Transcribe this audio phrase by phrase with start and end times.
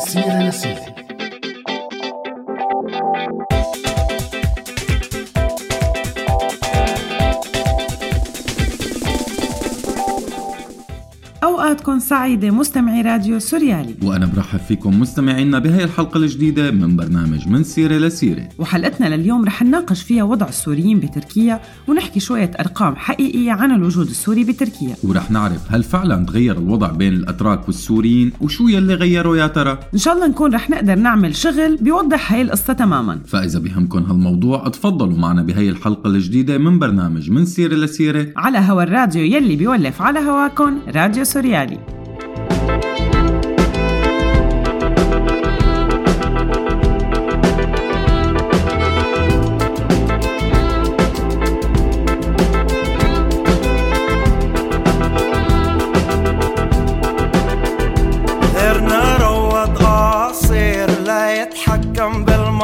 [0.00, 0.94] سيرة لسيرة
[11.70, 13.94] أوقاتكم سعيدة مستمعي راديو سوريالي.
[14.02, 18.48] وأنا برحب فيكم مستمعينا بهي الحلقة الجديدة من برنامج من سيرة لسيرة.
[18.58, 24.44] وحلقتنا لليوم رح نناقش فيها وضع السوريين بتركيا ونحكي شوية أرقام حقيقية عن الوجود السوري
[24.44, 24.96] بتركيا.
[25.04, 29.98] ورح نعرف هل فعلا تغير الوضع بين الأتراك والسوريين وشو يلي غيروا يا ترى؟ إن
[29.98, 33.20] شاء الله نكون رح نقدر نعمل شغل بيوضح هاي القصة تماما.
[33.26, 38.26] فإذا بهمكم هالموضوع تفضلوا معنا بهي الحلقة الجديدة من برنامج من سيرة لسيرة.
[38.36, 41.59] على هوا الراديو يلي بيولف على هواكم راديو سوريالي.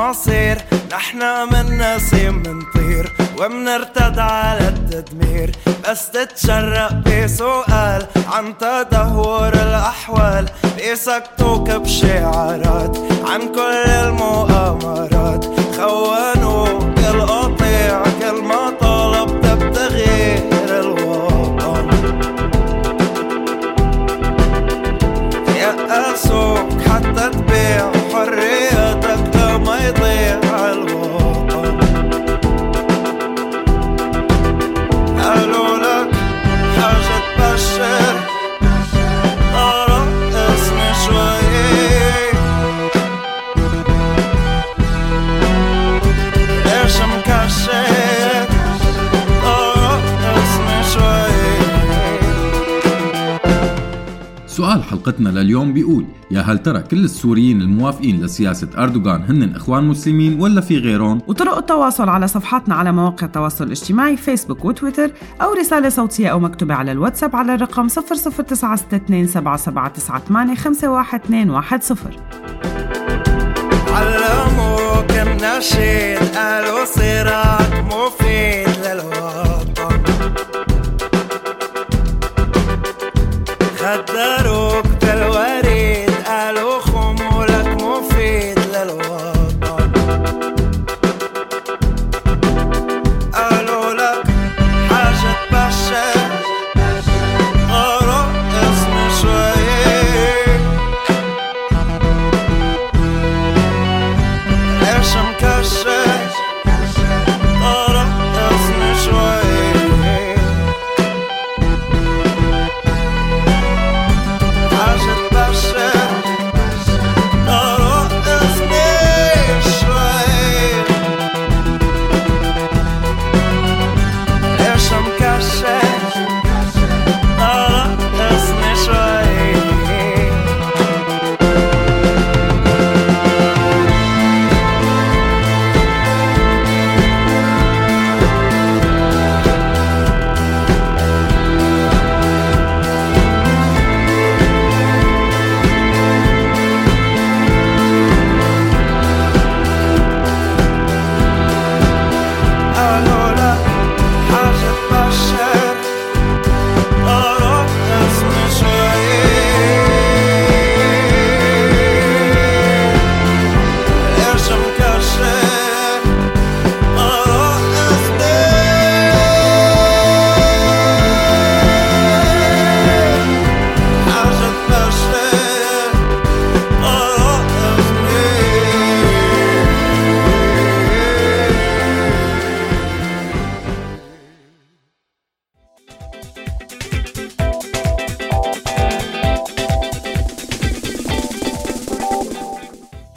[0.06, 0.58] بالمصير.
[0.92, 2.75] نحنا من نسيم منطير
[3.40, 5.50] ومنرتد على التدمير
[5.88, 10.46] بس تتشرق بسؤال عن تدهور الأحوال.
[10.76, 15.44] بيسكتوك بشعارات عن كل المؤامرات.
[15.76, 21.86] خونوك القطيع كل ما طلبت بتغيير الوطن.
[25.56, 27.45] يأسوك حتى تبيع
[54.90, 60.60] حلقتنا لليوم بيقول يا هل ترى كل السوريين الموافقين لسياسة أردوغان هن إخوان مسلمين ولا
[60.60, 65.10] في غيرهم؟ وطرق التواصل على صفحاتنا على مواقع التواصل الاجتماعي فيسبوك وتويتر
[65.42, 67.92] أو رسالة صوتية أو مكتوبة على الواتساب على الرقم 0096277985110
[73.92, 79.45] علموك النشيد قالوا صراط مفيد للوطن
[83.86, 84.95] határok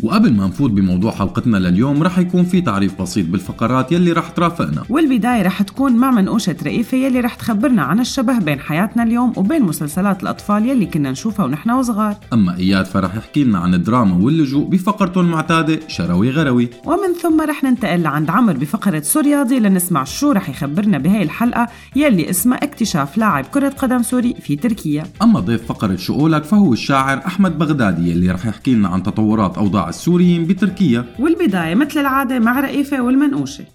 [0.04, 4.84] وقبل ما نفوت بموضوع حلقتنا لليوم رح يكون في تعريف بسيط بالفقرات يلي رح ترافقنا.
[4.90, 9.64] والبداية رح تكون مع منقوشة رئيفة يلي رح تخبرنا عن الشبه بين حياتنا اليوم وبين
[9.64, 12.16] مسلسلات الأطفال يلي كنا نشوفها ونحن وصغار.
[12.34, 16.70] أما إياد فرح يحكي لنا عن الدراما واللجوء بفقرته المعتادة شروي غروي.
[16.86, 22.30] ومن ثم رح ننتقل لعند عمر بفقرة سورياضي لنسمع شو رح يخبرنا بهاي الحلقة يلي
[22.30, 25.04] اسمها اكتشاف لاعب كرة قدم سوري في تركيا.
[25.22, 29.89] أما ضيف فقرة شؤولك فهو الشاعر أحمد بغدادي يلي رح يحكي لنا عن تطورات أوضاع
[29.90, 31.06] السوريين بتركيا.
[31.20, 33.66] والبداية مثل العادة مع رئيفة والمنقوشة.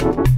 [0.00, 0.37] المنقوش معي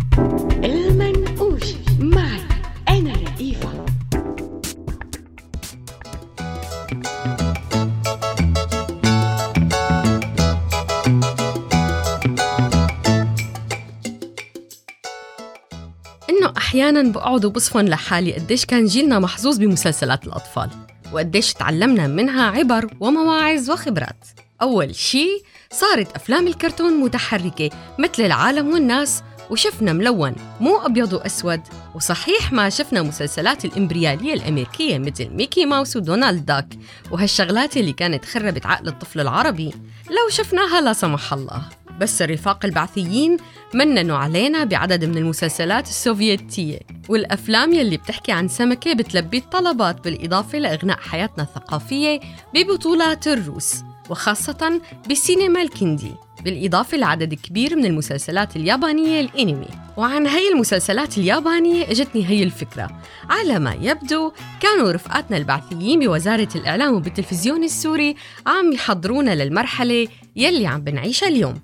[16.71, 20.71] أحياناً بقعد وبصفن لحالي قديش كان جيلنا محظوظ بمسلسلات الأطفال
[21.13, 24.25] وقديش تعلمنا منها عبر ومواعظ وخبرات.
[24.63, 25.27] أول شي
[25.71, 31.61] صارت أفلام الكرتون متحركة مثل العالم والناس وشفنا ملون مو أبيض وأسود
[31.95, 36.69] وصحيح ما شفنا مسلسلات الإمبريالية الأمريكية مثل ميكي ماوس ودونالد داك
[37.11, 39.75] وهالشغلات اللي كانت خربت عقل الطفل العربي
[40.11, 41.63] لو شفناها لا سمح الله.
[42.01, 43.37] بس الرفاق البعثيين
[43.75, 50.99] مننوا علينا بعدد من المسلسلات السوفيتية والأفلام يلي بتحكي عن سمكة بتلبي الطلبات بالإضافة لإغناء
[50.99, 52.21] حياتنا الثقافية
[52.55, 53.75] ببطولات الروس
[54.11, 56.15] وخاصة بالسينما الكندي.
[56.45, 59.69] بالإضافة لعدد كبير من المسلسلات اليابانية الإنمي.
[59.97, 62.91] وعن هي المسلسلات اليابانية أجتني هي الفكرة.
[63.31, 68.17] على ما يبدو كانوا رفقاتنا البعثيين بوزارة الإعلام وبالتلفزيون السوري
[68.47, 71.61] عم يحضرونا للمرحلة يلي عم بنعيشها اليوم.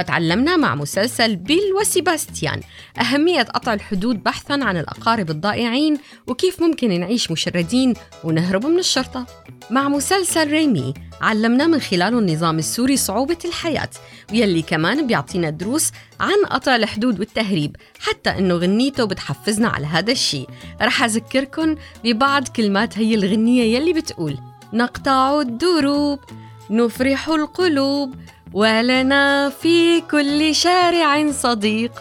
[0.00, 2.60] فتعلمنا مع مسلسل بيل وسيباستيان.
[3.00, 7.94] أهمية قطع الحدود بحثاً عن الأقارب الضائعين وكيف ممكن نعيش مشردين
[8.24, 9.26] ونهرب من الشرطة.
[9.70, 13.90] مع مسلسل ريمي علمنا من خلاله النظام السوري صعوبة الحياة
[14.32, 20.48] ويلي كمان بيعطينا دروس عن قطع الحدود والتهريب حتى إنه غنيته بتحفزنا على هذا الشيء.
[20.82, 21.74] رح اذكركم
[22.04, 24.38] ببعض كلمات هي الغنية يلي بتقول
[24.72, 26.20] نقطع الدروب
[26.70, 28.14] نفرح القلوب
[28.52, 31.92] ولنا في كل شارع صديق.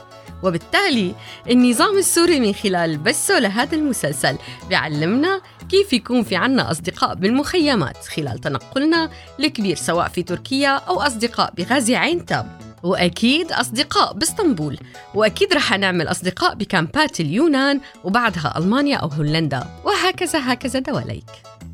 [0.43, 1.15] وبالتالي
[1.49, 4.37] النظام السوري من خلال بثه لهذا المسلسل
[4.69, 9.09] بيعلمنا كيف يكون في عنا أصدقاء بالمخيمات خلال تنقلنا
[9.39, 14.77] الكبير سواء في تركيا أو أصدقاء بغازي عين تاب وأكيد أصدقاء بإسطنبول.
[15.15, 19.63] وأكيد رح نعمل أصدقاء بكامبات اليونان وبعدها ألمانيا أو هولندا.
[19.85, 21.31] وهكذا هكذا دواليك.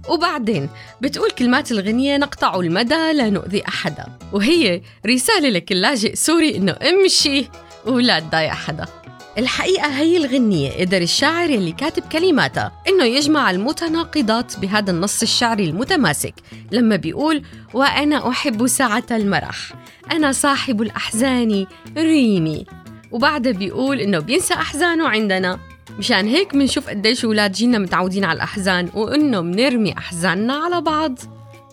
[0.09, 0.69] وبعدين
[1.01, 4.05] بتقول كلمات الغنية نقطع المدى لا نؤذي أحدا.
[4.33, 7.49] وهي رسالة لكل لاجئ سوري إنه أمشي
[7.85, 8.85] ولا تضايق حدا
[9.37, 16.33] الحقيقة هي الغنية قدر الشاعر اللي كاتب كلماتها إنه يجمع المتناقضات بهذا النص الشعري المتماسك
[16.71, 17.43] لما بيقول
[17.73, 19.57] وأنا أحب ساعة المرح
[20.11, 21.65] أنا صاحب الأحزان
[21.97, 22.65] ريمي.
[23.11, 25.59] وبعدها بيقول إنه بينسى أحزانه عندنا.
[25.99, 31.19] مشان هيك منشوف قديش أولاد جينا متعودين على الأحزان وإنه منرمي أحزاننا على بعض.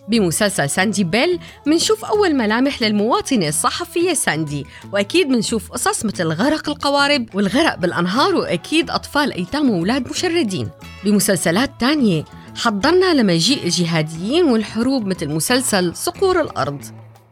[0.07, 4.65] بمسلسل ساندي بيل منشوف أول ملامح للمواطنة الصحفية ساندي.
[4.91, 10.69] وأكيد منشوف قصص مثل غرق القوارب والغرق بالأنهار وأكيد أطفال أيتام وأولاد مشردين.
[11.03, 12.23] بمسلسلات تانية
[12.55, 16.81] حضرنا لمجيء الجهاديين والحروب مثل مسلسل صقور الأرض.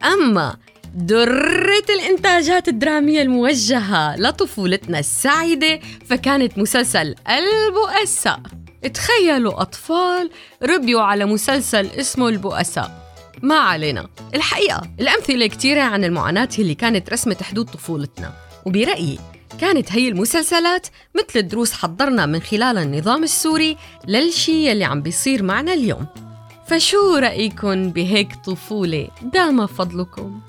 [0.04, 0.56] أما
[0.94, 8.40] درة الإنتاجات الدرامية الموجهة لطفولتنا السعيدة فكانت مسلسل البؤساء.
[8.88, 10.30] تخيلوا أطفال
[10.62, 13.02] ربيوا على مسلسل اسمه البؤساء.
[13.42, 14.08] ما علينا.
[14.34, 18.32] الحقيقة الأمثلة كتيرة عن المعاناة اللي كانت رسمة حدود طفولتنا.
[18.66, 19.18] وبرأيي
[19.60, 23.76] كانت هي المسلسلات مثل دروس حضرنا من خلال النظام السوري
[24.08, 26.06] للشي يلي عم بيصير معنا اليوم.
[26.66, 30.40] فشو رأيكم بهيك طفولة؟ دام فضلكم.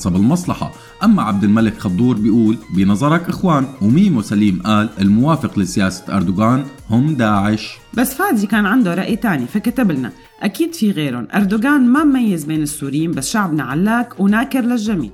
[0.00, 0.72] حسب المصلحة.
[1.04, 7.78] أما عبد الملك خضور بيقول بنظرك إخوان وميمو سليم قال الموافق لسياسة أردوغان هم داعش.
[7.94, 10.12] بس فادي كان عنده رأي تاني فكتب لنا.
[10.42, 11.28] أكيد في غيرهم.
[11.34, 15.10] أردوغان ما مميز بين السوريين بس شعبنا علاك وناكر للجميع.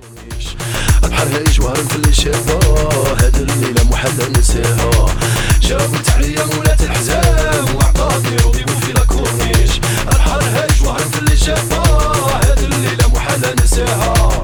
[2.11, 5.05] شافها هاد الليلة محلى نساها
[5.61, 12.59] جابت عليا مولاة الحزام وعطاتني روضي وفي لا كورنيش بحرها جوهر في اللي شافها هاد
[12.59, 14.43] الليلة محالة نساها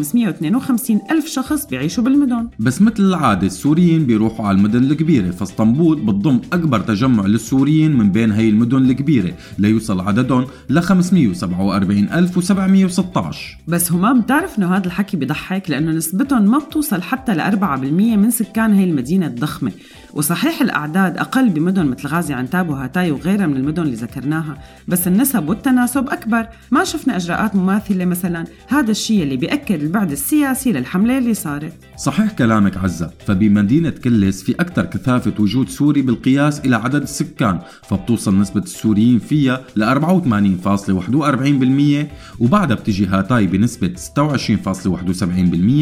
[1.12, 2.48] ألف شخص بيعيشوا بالمدن.
[2.60, 8.32] بس مثل العادة السوريين بيروحوا على المدن الكبيرة فاسطنبول بتضم أكبر تجمع للسوريين من بين
[8.32, 15.92] هي المدن الكبيرة ليوصل عددهم ل 547716 بس همام بتعرف إنه هذا الحكي بضحك لأنه
[15.92, 19.72] نسبتهم ما بتوصل حتى ل 4% من سكان هي المدينة الضخمة.
[20.14, 25.50] وصحيح الأعداد أقل بمدن مثل غازي عنتاب وهاتاي وغيرها من المدن اللي ذكرناها بس النسب
[25.50, 26.48] والتناسب أكبر.
[26.72, 28.46] ما شفنا إجراءات مماثلة مثلا.
[28.68, 31.74] هذا الشيء اللي بيأكد البعد السياسي للحملة اللي صارت.
[31.98, 38.40] صحيح كلامك عزة فبمدينة كلس في أكثر كثافة وجود سوري بالقياس إلى عدد السكان فبتوصل
[38.40, 43.94] نسبة السوريين فيها ل 84.41% وبعدها بتجي هاتاي بنسبة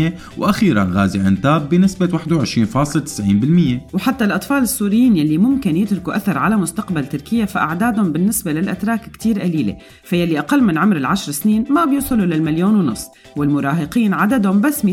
[0.08, 2.22] 26.71% وأخيرا غازي عنتاب بنسبة 21.90%
[3.94, 9.78] وحتى الأطفال السوريين يلي ممكن يتركوا أثر على مستقبل تركيا فأعدادهم بالنسبة للأتراك كتير قليلة
[10.04, 13.06] فيلي أقل من عمر العشر سنين ما بيوصلوا للمليون ونص
[13.38, 14.86] والمراهقين عددهم بس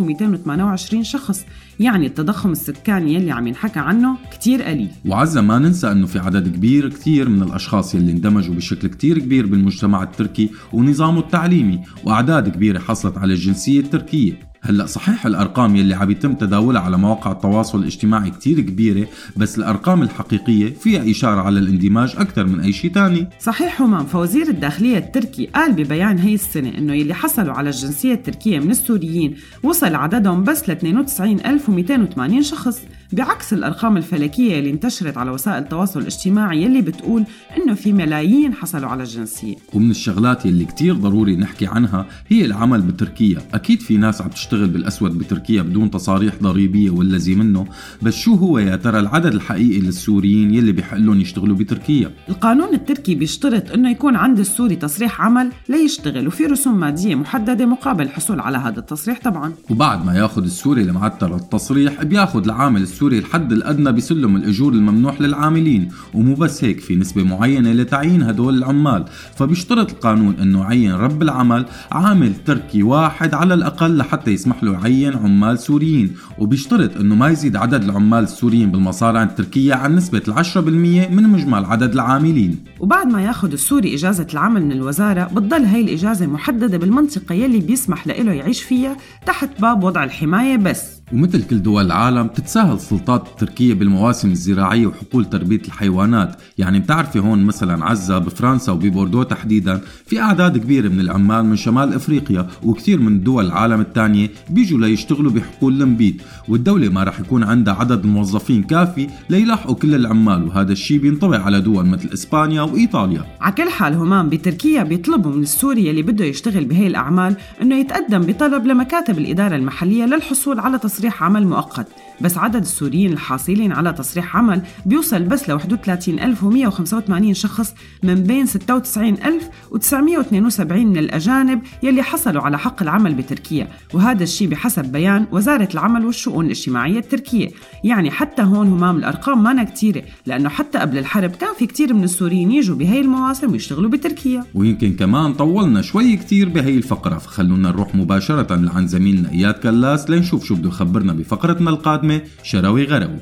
[0.00, 1.44] 273228 شخص
[1.80, 4.88] يعني التضخم السكاني يلي عم ينحكى عنه كتير قليل.
[5.06, 9.46] وعزة ما ننسى أنه في عدد كبير كتير من الأشخاص يلي اندمجوا بشكل كتير كبير
[9.46, 14.47] بالمجتمع التركي ونظامه التعليمي وأعداد كبيرة حصلت على الجنسية التركية.
[14.62, 20.02] هلا صحيح الأرقام يلي عم يتم تداولها على مواقع التواصل الاجتماعي كتير كبيرة بس الأرقام
[20.02, 23.28] الحقيقية فيها إشارة على الاندماج أكثر من أي شيء تاني.
[23.40, 28.58] صحيح همام فوزير الداخلية التركي قال ببيان هي السنة إنه يلي حصلوا على الجنسية التركية
[28.58, 32.80] من السوريين وصل عددهم بس ل 92280 شخص.
[33.12, 37.24] بعكس الأرقام الفلكية اللي انتشرت على وسائل التواصل الاجتماعي يلي بتقول
[37.56, 39.56] إنه في ملايين حصلوا على الجنسية.
[39.74, 43.38] ومن الشغلات يلي كتير ضروري نحكي عنها هي العمل بتركيا.
[43.54, 47.66] أكيد في ناس عم تشتغل بالأسود بتركيا بدون تصاريح ضريبية ولا زي منه
[48.02, 53.14] بس شو هو يا ترى العدد الحقيقي للسوريين يلي بحق لهم يشتغلوا بتركيا؟ القانون التركي
[53.14, 58.58] بيشترط إنه يكون عند السوري تصريح عمل ليشتغل وفي رسوم مادية محددة مقابل الحصول على
[58.58, 59.52] هذا التصريح طبعا.
[59.70, 65.88] وبعد ما ياخذ السوري المعتر التصريح بياخذ العامل السوري الحد الأدنى بسلم الأجور الممنوح للعاملين
[66.14, 69.04] ومو بس هيك في نسبة معينة لتعيين هدول العمال.
[69.36, 75.12] فبيشترط القانون إنه يعين رب العمل عامل تركي واحد على الأقل لحتى يسمح له يعين
[75.12, 76.16] عمال سوريين.
[76.38, 81.64] وبيشترط إنه ما يزيد عدد العمال السوريين بالمصانع التركية عن نسبة ال 10% من مجمل
[81.64, 82.64] عدد العاملين.
[82.80, 88.06] وبعد ما ياخذ السوري إجازة العمل من الوزارة بتضل هاي الإجازة محددة بالمنطقة يلي بيسمح
[88.06, 90.97] له يعيش فيها تحت باب وضع الحماية بس.
[91.12, 96.36] ومثل كل دول العالم تتساهل السلطات التركية بالمواسم الزراعية وحقول تربية الحيوانات.
[96.58, 101.94] يعني بتعرفي هون مثلا عزة بفرنسا وببوردو تحديدا في أعداد كبيرة من العمال من شمال
[101.94, 107.74] أفريقيا وكثير من دول العالم الثانية بيجوا ليشتغلوا بحقول المبيد والدولة ما رح يكون عندها
[107.74, 113.24] عدد موظفين كافي ليلاحقوا كل العمال وهذا الشيء بينطبق على دول مثل إسبانيا وإيطاليا.
[113.40, 118.20] على كل حال همام بتركيا بيطلبوا من السوري اللي بده يشتغل بهي الأعمال إنه يتقدم
[118.20, 121.86] بطلب لمكاتب الإدارة المحلية للحصول على تصريح عمل مؤقت.
[122.20, 130.86] بس عدد السوريين الحاصلين على تصريح عمل بيوصل بس ل 31185 شخص من بين 96972
[130.86, 133.68] من الأجانب يلي حصلوا على حق العمل بتركيا.
[133.94, 137.48] وهذا الشيء بحسب بيان وزارة العمل والشؤون الاجتماعية التركية.
[137.84, 142.04] يعني حتى هون همام الأرقام مانا كتيرة لأنه حتى قبل الحرب كان في كتير من
[142.04, 144.44] السوريين يجوا بهي المواسم ويشتغلوا بتركيا.
[144.54, 150.44] ويمكن كمان طولنا شوي كتير بهي الفقرة فخلونا نروح مباشرة لعند زميلنا إياد كلاس لنشوف
[150.44, 152.07] شو بده يخبرنا بفقرتنا القادمة.
[152.42, 153.20] شروي غروي.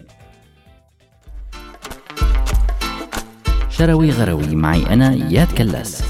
[3.71, 6.03] شروي غروي معي أنا إياد كلاس.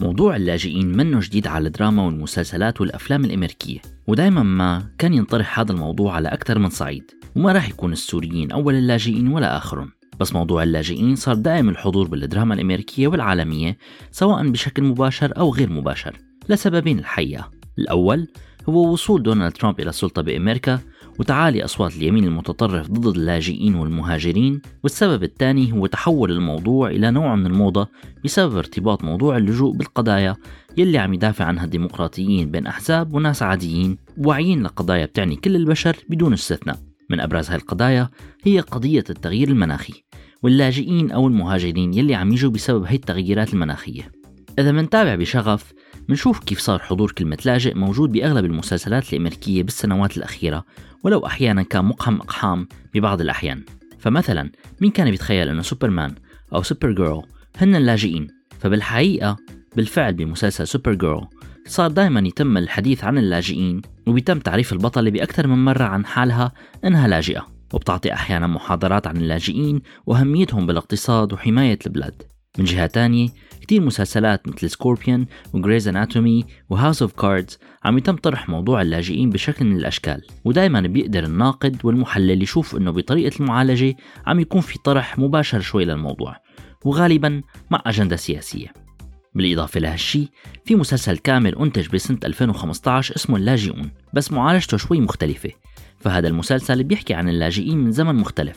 [0.00, 6.14] موضوع اللاجئين منه جديد على الدراما والمسلسلات والأفلام الأمريكية ودايما ما كان ينطرح هذا الموضوع
[6.14, 7.10] على أكثر من صعيد.
[7.36, 12.54] وما راح يكون السوريين أول اللاجئين ولا آخرهم بس موضوع اللاجئين صار دائم الحضور بالدراما
[12.54, 13.78] الأمريكية والعالمية
[14.10, 16.16] سواء بشكل مباشر أو غير مباشر
[16.48, 18.28] لسببين الحقيقة الأول
[18.68, 20.80] هو وصول دونالد ترامب إلى السلطة بأمريكا
[21.18, 27.46] وتعالي أصوات اليمين المتطرف ضد اللاجئين والمهاجرين والسبب الثاني هو تحول الموضوع إلى نوع من
[27.46, 27.88] الموضة
[28.24, 30.36] بسبب ارتباط موضوع اللجوء بالقضايا
[30.76, 36.32] يلي عم يدافع عنها الديمقراطيين بين أحزاب وناس عاديين واعيين لقضايا بتعني كل البشر بدون
[36.32, 36.95] استثناء.
[37.10, 38.10] من أبرز هاي القضايا
[38.44, 40.04] هي قضية التغيير المناخي
[40.42, 44.12] واللاجئين أو المهاجرين يلي عم يجوا بسبب هي التغييرات المناخية.
[44.58, 45.72] إذا منتابع بشغف
[46.08, 50.64] منشوف كيف صار حضور كلمة لاجئ موجود بأغلب المسلسلات الأمريكية بالسنوات الأخيرة
[51.04, 53.64] ولو أحيانا كان مقحم أقحام ببعض الأحيان.
[53.98, 56.14] فمثلا مين كان بيتخيل أنه سوبرمان
[56.54, 57.22] أو Supergirl
[57.56, 59.36] هن اللاجئين؟ فبالحقيقة
[59.76, 61.26] بالفعل بمسلسل Supergirl
[61.66, 66.52] صار دائما يتم الحديث عن اللاجئين وبيتم تعريف البطلة بأكثر من مرة عن حالها
[66.84, 72.22] إنها لاجئة وبتعطي أحيانا محاضرات عن اللاجئين وأهميتهم بالاقتصاد وحماية البلاد.
[72.58, 73.28] من جهة تانية
[73.60, 78.82] كتير مسلسلات مثل Scorpion و Grey's Anatomy و House of Cards عم يتم طرح موضوع
[78.82, 84.78] اللاجئين بشكل من الأشكال ودائما بيقدر الناقد والمحلل يشوف إنه بطريقة المعالجة عم يكون في
[84.78, 86.36] طرح مباشر شوي للموضوع
[86.84, 88.85] وغالبا مع أجندة سياسية.
[89.36, 90.28] بالإضافة لهالشي
[90.64, 95.50] في مسلسل كامل أنتج بسنة 2015 اسمه اللاجئون بس معالجته شوي مختلفة.
[96.00, 98.56] فهذا المسلسل بيحكي عن اللاجئين من زمن مختلف.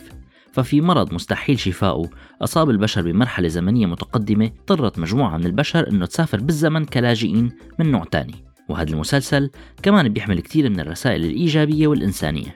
[0.53, 2.09] ففي مرض مستحيل شفاؤه
[2.41, 8.03] أصاب البشر بمرحلة زمنية متقدمة اضطرت مجموعة من البشر أنه تسافر بالزمن كلاجئين من نوع
[8.03, 8.35] تاني.
[8.69, 9.49] وهذا المسلسل
[9.83, 12.55] كمان بيحمل كتير من الرسائل الإيجابية والإنسانية.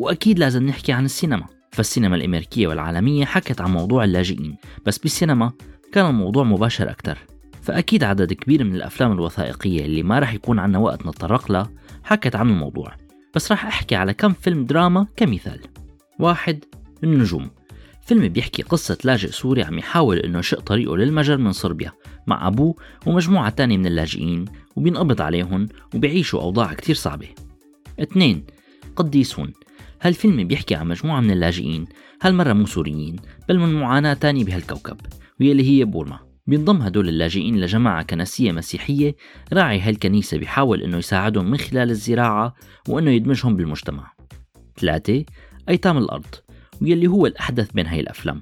[0.00, 5.52] وأكيد لازم نحكي عن السينما فالسينما الأمريكية والعالمية حكت عن موضوع اللاجئين بس بالسينما
[5.92, 7.18] كان الموضوع مباشر أكثر
[7.62, 11.70] فأكيد عدد كبير من الأفلام الوثائقية اللي ما رح يكون عنا وقت نتطرق لها
[12.04, 12.94] حكت عن الموضوع.
[13.34, 15.60] بس راح أحكي على كم فيلم دراما كمثال.
[16.18, 16.64] واحد
[17.04, 17.50] النجوم.
[18.02, 21.92] فيلم بيحكي قصة لاجئ سوري عم يحاول إنه يشق طريقه للمجر من صربيا
[22.26, 22.74] مع أبوه
[23.06, 24.44] ومجموعة تانية من اللاجئين
[24.76, 27.28] وبينقبض عليهم وبيعيشوا أوضاع كتير صعبة.
[28.00, 28.44] اثنين
[28.96, 29.52] قديسون.
[30.02, 31.86] هالفيلم بيحكي عن مجموعة من اللاجئين
[32.22, 33.16] هالمرة مو سوريين
[33.48, 34.96] بل من معاناة تانية بهالكوكب
[35.40, 36.18] واللي هي بورما.
[36.46, 39.16] بينضم هدول اللاجئين لجماعة كنسية مسيحية
[39.52, 42.54] راعي هالكنيسة بيحاول إنه يساعدهم من خلال الزراعة
[42.88, 44.12] وإنه يدمجهم بالمجتمع.
[44.76, 45.24] ثلاثة
[45.68, 46.34] أيتام الأرض
[46.82, 48.40] واللي هو الأحدث بين هاي الأفلام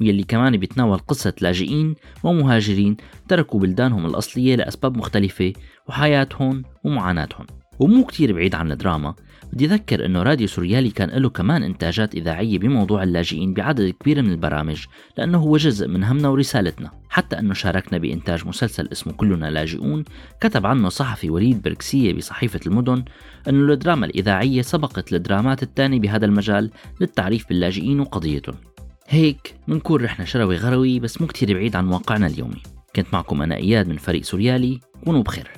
[0.00, 1.94] واللي كمان بيتناول قصة لاجئين
[2.24, 2.96] ومهاجرين
[3.28, 5.52] تركوا بلدانهم الأصلية لأسباب مختلفة
[5.88, 7.46] وحياتهم ومعاناتهم.
[7.78, 9.14] ومو كتير بعيد عن الدراما
[9.52, 14.30] بدي أذكر أنه راديو سوريالي كان له كمان إنتاجات إذاعية بموضوع اللاجئين بعدد كبير من
[14.30, 14.84] البرامج
[15.18, 16.90] لأنه هو جزء من همنا ورسالتنا.
[17.10, 20.04] حتى أنه شاركنا بإنتاج مسلسل اسمه كلنا لاجئون
[20.40, 23.04] كتب عنه صحفي وليد بركسية بصحيفة المدن
[23.48, 28.56] أنه الدراما الإذاعية سبقت الدرامات الثانية بهذا المجال للتعريف باللاجئين وقضيتهم.
[29.08, 32.62] هيك منكون رحنا شروي غروي بس مو كتير بعيد عن واقعنا اليومي.
[32.96, 35.50] كنت معكم أنا إياد من فريق سوريالي كونوا بخير.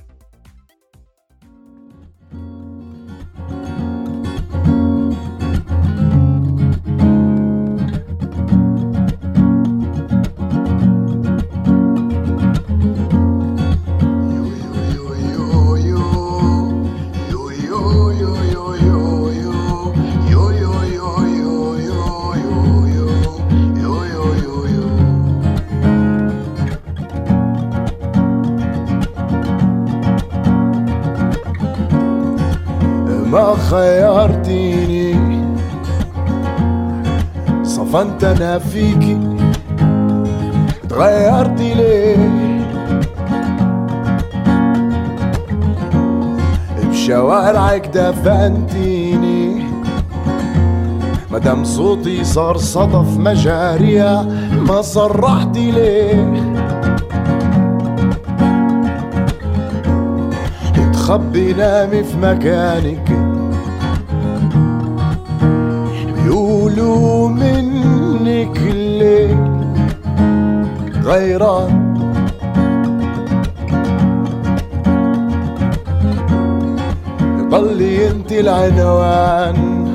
[37.91, 39.19] صفنت أنا فيكي
[40.89, 42.17] تغيرتي ليه؟
[46.91, 49.65] بشوارعك دفنتيني
[51.31, 54.23] مدام صوتي صار صدف مجاريها
[54.69, 56.55] ما صرحتي ليه؟
[60.93, 63.13] تخبي نامي في مكانك
[66.15, 67.29] بيقولوا
[68.41, 69.39] منك الليل
[71.05, 71.91] غيران.
[77.51, 79.89] ضلي انت العنوان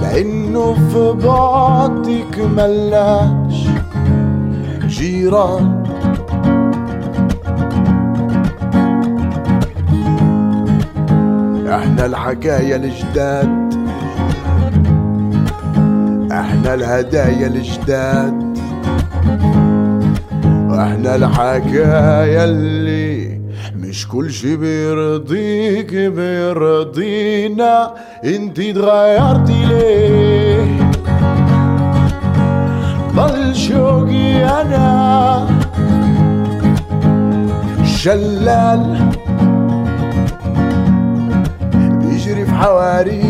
[0.00, 3.66] لأنه في بعدك ملاش
[4.86, 5.80] جيران.
[11.68, 13.59] إحنا الحكاية الجداد
[16.60, 18.58] إحنا الهدايا الجداد.
[20.44, 23.40] وإحنا الحكاية اللي
[23.76, 27.94] مش كل شي بيرضيك بيرضينا.
[28.24, 30.90] انتي اتغيرتي ليه؟
[33.16, 35.46] ضل شوقي أنا.
[37.84, 39.10] شلال
[41.72, 43.29] بيجري في حواريكي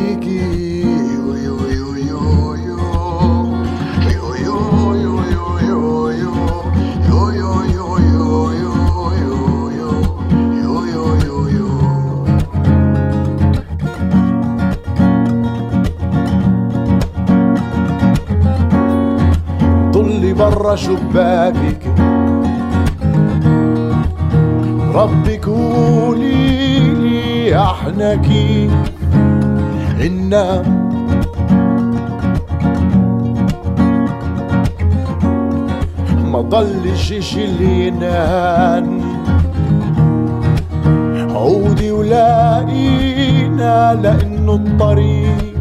[20.41, 21.83] برا شباكك
[24.95, 28.73] ربك قولي لي إحنا كيف
[29.99, 30.91] ننام
[36.33, 37.11] ما ضلش
[37.61, 39.01] ينام
[41.35, 45.55] عودي ولاقينا لأنه الطريق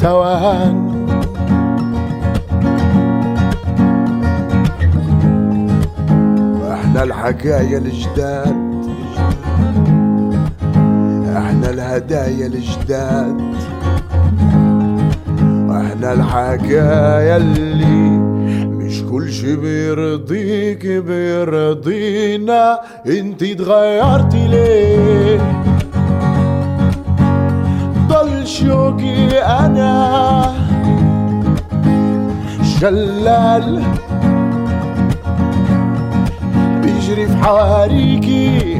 [0.00, 0.85] توهان.
[7.06, 8.56] إحنا الحكاية الجداد.
[11.36, 13.40] إحنا الهدايا الجداد.
[15.70, 18.18] إحنا الحكاية اللي
[18.66, 22.80] مش كل شي بيرضيك بيرضينا.
[23.06, 25.40] انتي اتغيرتي ليه؟
[28.08, 30.52] ضل شوقي أنا.
[32.80, 33.82] شلال
[37.16, 38.76] بيجري في حواريكي.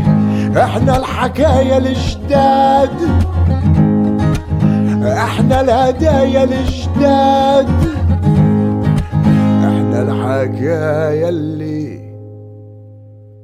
[0.56, 2.90] إحنا الحكاية الجداد
[5.04, 7.68] إحنا الهدايا الجداد
[9.64, 11.96] إحنا الحكاية اللي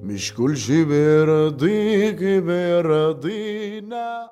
[0.03, 4.29] مش كل شي بيرضيك بيرضينا.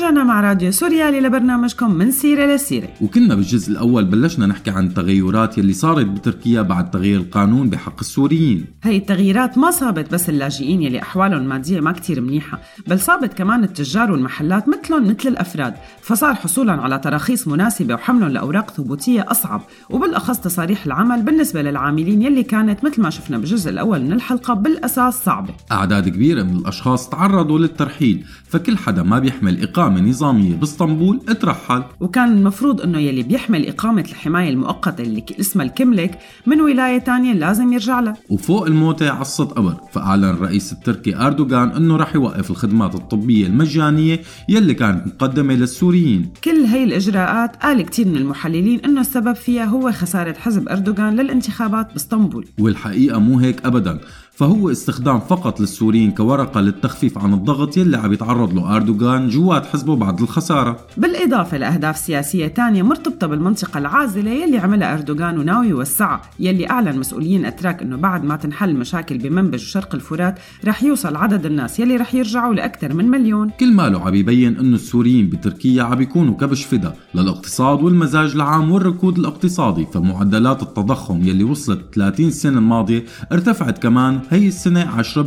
[0.00, 2.88] ورجعنا مع راديو سوريالي لبرنامجكم من سيرة لسيرة.
[3.00, 8.64] وكنا بالجزء الأول بلشنا نحكي عن التغيرات يلي صارت بتركيا بعد تغيير القانون بحق السوريين.
[8.82, 13.64] هي التغييرات ما صابت بس اللاجئين يلي أحوالهم المادية ما كتير منيحة بل صابت كمان
[13.64, 15.74] التجار والمحلات مثلهم مثل الأفراد.
[16.02, 22.42] فصار حصولهم على تراخيص مناسبة وحملهم لأوراق ثبوتية أصعب وبالأخص تصاريح العمل بالنسبة للعاملين يلي
[22.42, 25.54] كانت مثل ما شفنا بالجزء الأول من الحلقة بالأساس صعبة.
[25.72, 31.82] أعداد كبيرة من الأشخاص تعرضوا للترحيل فكل حدا ما بيحمل إقامة نظامية باسطنبول اترحل.
[32.00, 37.72] وكان المفروض إنه يلي بيحمل إقامة الحماية المؤقتة اللي اسمها الكملك من ولاية تانية لازم
[37.72, 43.46] يرجع لها وفوق الموتة عصت قبر فأعلن الرئيس التركي أردوغان أنه رح يوقف الخدمات الطبية
[43.46, 46.32] المجانية يلي كانت مقدمة للسوريين.
[46.44, 51.92] كل هي الإجراءات قال كتير من المحللين إنه السبب فيها هو خسارة حزب أردوغان للانتخابات
[51.92, 52.46] باسطنبول.
[52.58, 54.00] والحقيقة مو هيك أبدا.
[54.40, 59.96] فهو استخدام فقط للسوريين كورقة للتخفيف عن الضغط يلي عم يتعرض له أردوغان جوات حزبه
[59.96, 60.76] بعد الخسارة.
[60.96, 67.44] بالإضافة لأهداف سياسية تانية مرتبطة بالمنطقة العازلة يلي عملها أردوغان وناوي يوسعها يلي أعلن مسؤولين
[67.44, 72.14] أتراك أنه بعد ما تنحل مشاكل بمنبج وشرق الفرات رح يوصل عدد الناس يلي رح
[72.14, 73.50] يرجعوا لأكثر من مليون.
[73.50, 79.18] كل ماله عم يبين إنه السوريين بتركيا عم بيكونوا كبش فدا للاقتصاد والمزاج العام والركود
[79.18, 85.18] الاقتصادي فمعدلات التضخم يلي وصلت 30 سنة الماضية ارتفعت كمان هي السنة 10%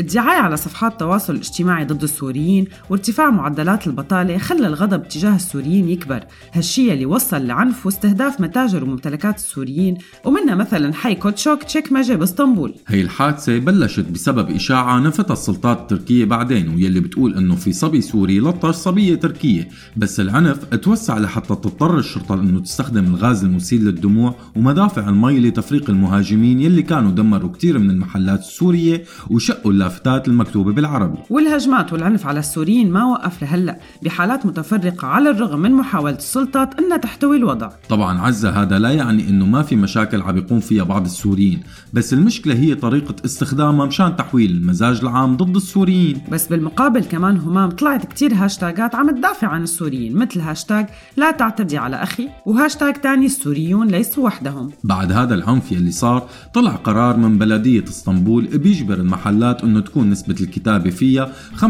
[0.00, 6.24] الدعاية على صفحات التواصل الاجتماعي ضد السوريين وارتفاع معدلات البطالة خلى الغضب تجاه السوريين يكبر.
[6.52, 13.00] هالشي اللي وصل لعنف واستهداف متاجر وممتلكات السوريين ومنها مثلا حي كوتشوك تشيكماجة باسطنبول هي
[13.00, 18.74] الحادثة بلشت بسبب إشاعة نفتها السلطات التركية بعدين واللي بتقول إنه في صبي سوري لطش
[18.74, 19.68] صبية تركية.
[19.96, 26.60] بس العنف اتوسع لحتى تضطر الشرطة إنه تستخدم الغاز المسيل للدموع ومدافع المي لتفريق المهاجمين
[26.60, 28.21] يلي كانوا دمروا كتير من المحلات.
[28.30, 31.18] السورية وشقوا اللافتات المكتوبة بالعربي.
[31.30, 36.96] والهجمات والعنف على السوريين ما وقف لهلأ بحالات متفرقة على الرغم من محاولة السلطات أنها
[36.96, 37.70] تحتوي الوضع.
[37.88, 41.60] طبعا عزة هذا لا يعني إنه ما في مشاكل عم يقوم فيها بعض السوريين
[41.92, 46.22] بس المشكلة هي طريقة استخدامها مشان تحويل المزاج العام ضد السوريين.
[46.32, 51.78] بس بالمقابل كمان همام طلعت كتير هاشتاجات عم تدافع عن السوريين مثل هاشتاج لا تعتدي
[51.78, 54.70] على أخي وهاشتاج تاني السوريون ليسوا وحدهم.
[54.84, 58.11] بعد هذا العنف يلي صار طلع قرار من بلدية اسطنبول
[58.54, 61.64] بيجبر المحلات إنه تكون نسبة الكتابة فيها 75%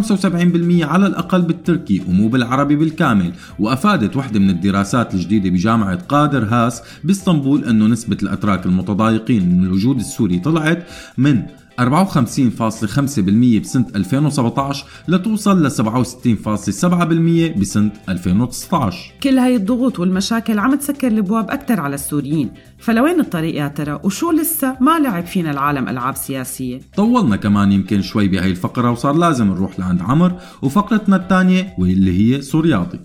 [0.82, 3.32] على الأقل بالتركي ومو بالعربي بالكامل.
[3.58, 9.98] وأفادت وحدة من الدراسات الجديدة بجامعة قادر هاس باسطنبول إنه نسبة الأتراك المتضايقين من الوجود
[9.98, 10.86] السوري طلعت
[11.18, 11.42] من
[11.80, 21.50] 54.5% بسنة 2017 لتوصل ل 67.7% بسنة 2019 كل هاي الضغوط والمشاكل عم تسكر الابواب
[21.50, 22.50] أكثر على السوريين.
[22.78, 26.80] فلوين الطريق يا ترى؟ وشو لسه؟ ما لعب فينا العالم ألعاب سياسية.
[26.96, 30.32] طولنا كمان يمكن شوي بهي الفقرة وصار لازم نروح لعند عمر
[30.62, 33.00] وفقرتنا الثانية واللي هي سورياطي.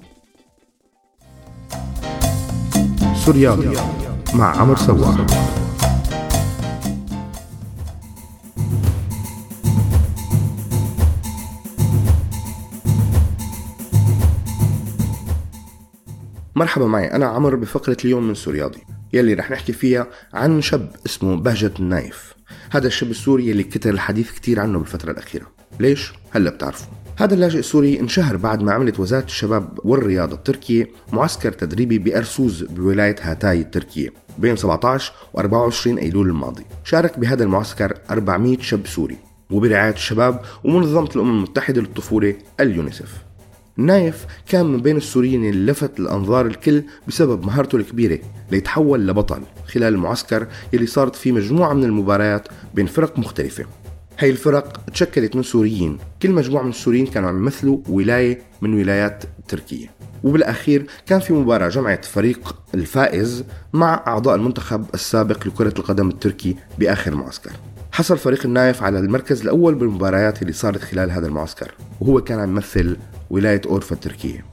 [3.25, 3.77] سوريالي
[4.33, 5.66] مع عمر سواح.
[16.57, 18.79] مرحبا معي أنا عمر بفقرة اليوم من سورياضي
[19.13, 22.33] يلي رح نحكي فيها عن شاب اسمه بهجة النايف.
[22.69, 25.45] هذا الشاب السوري يلي كتر الحديث كتير عنه بالفترة الأخيرة.
[25.79, 26.87] ليش؟ هلأ بتعرفوا.
[27.17, 33.15] هذا اللاجئ السوري انشهر بعد ما عملت وزارة الشباب والرياضة التركية معسكر تدريبي بأرسوز بولاية
[33.21, 36.65] هاتاي التركية بين 17 و 24 أيلول الماضي.
[36.83, 39.17] شارك بهذا المعسكر 400 شاب سوري.
[39.51, 43.26] وبرعاية الشباب ومنظمة الأمم المتحدة للطفولة اليونيسف
[43.77, 48.19] نايف كان من بين السوريين اللي لفت الأنظار الكل بسبب مهارته الكبيرة
[48.51, 53.65] ليتحول لبطل خلال المعسكر يلي صارت فيه مجموعة من المباريات بين فرق مختلفة.
[54.19, 55.97] هاي الفرق تشكلت من سوريين.
[56.21, 59.89] كل مجموعة من السوريين كانوا عم يمثلوا ولاية من ولايات تركيا
[60.23, 67.15] وبالأخير كان في مباراة جمعت فريق الفائز مع أعضاء المنتخب السابق لكرة القدم التركي بآخر
[67.15, 67.51] معسكر.
[67.91, 72.49] حصل فريق النايف على المركز الأول بالمباريات اللي صارت خلال هذا المعسكر وهو كان عم
[72.49, 72.97] يمثل
[73.29, 74.45] ولاية أورفا التركية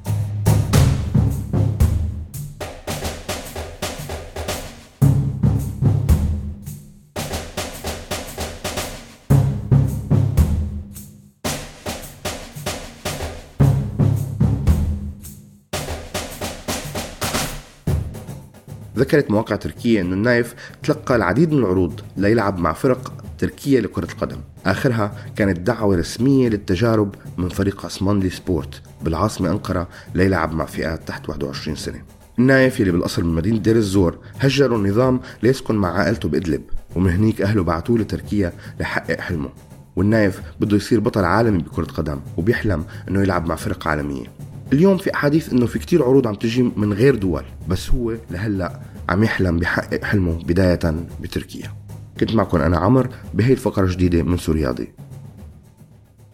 [18.96, 24.36] ذكرت مواقع تركية أن النايف تلقى العديد من العروض ليلعب مع فرق تركية لكرة القدم.
[24.66, 31.28] آخرها كانت دعوة رسمية للتجارب من فريق عثمانلي سبورت بالعاصمة أنقرة ليلعب مع فئات تحت
[31.28, 32.02] 21 سنة.
[32.38, 36.62] النايف يلي بالأصل من مدينة دير الزور هجروا النظام ليسكن مع عائلته بإدلب
[36.96, 39.48] ومن هنيك أهله بعتوه لتركيا ليحقق حلمه.
[39.96, 44.26] والنايف بده يصير بطل عالمي بكرة قدم وبيحلم إنه يلعب مع فرق عالمية.
[44.72, 48.80] اليوم في أحاديث إنه في كتير عروض عم تجي من غير دول بس هو لهلأ
[49.08, 51.83] عم يحلم بحقق حلمه بداية بتركيا.
[52.20, 54.92] كنت معكم أنا عمر بهي الفقرة الجديدة من سورياضي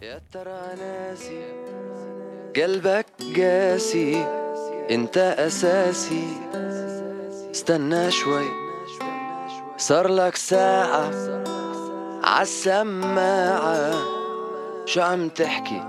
[0.01, 1.43] يا ترى ناسي؟
[2.55, 3.05] قلبك
[3.37, 4.25] قاسي.
[4.91, 6.27] أنت أساسي.
[7.51, 8.45] استنى شوي.
[9.77, 11.11] صار لك ساعة
[12.23, 13.93] عالسماعة
[14.85, 15.81] شو عم تحكي؟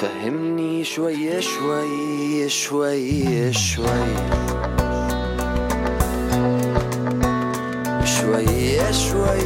[0.00, 4.16] فهمني شوي شوي شوي شوي شوي.
[8.26, 9.40] شوي شوي.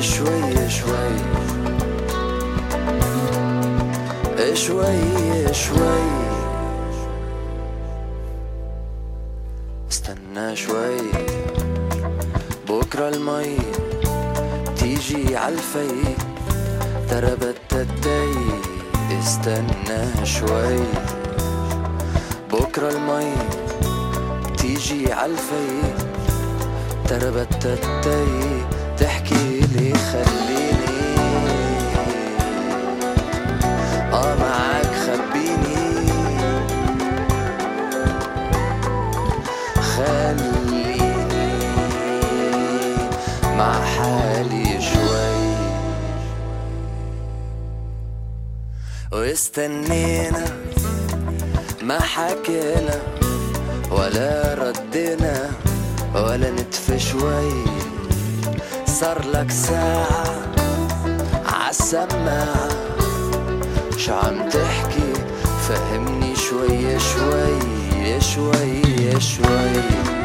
[0.00, 1.14] شوي شوي.
[5.52, 6.02] شوي
[9.90, 10.98] استنى شوي.
[12.68, 13.56] بكرة المي
[14.76, 16.14] تيجي عالفي
[17.10, 18.34] ترى بتتي
[19.20, 20.80] استنى شوي.
[22.52, 23.32] بكرة المي
[24.66, 25.94] تيجي عالفي
[27.08, 28.64] ترى بتتي
[28.98, 31.16] تحكي لي خليني.
[34.12, 36.10] آه معاك خبيني.
[39.80, 40.98] خليني
[43.56, 45.56] مع حالي شوي.
[49.12, 50.44] واستنينا
[51.82, 53.25] ما حكينا.
[53.90, 55.50] ولا ردنا
[56.14, 57.64] ولا نتف شوي.
[58.86, 60.42] صار لك ساعة
[61.46, 62.68] عالسماعة
[63.96, 65.12] شو عم تحكي؟
[65.68, 70.15] فهمني شوي شوي شوي شوي شوي.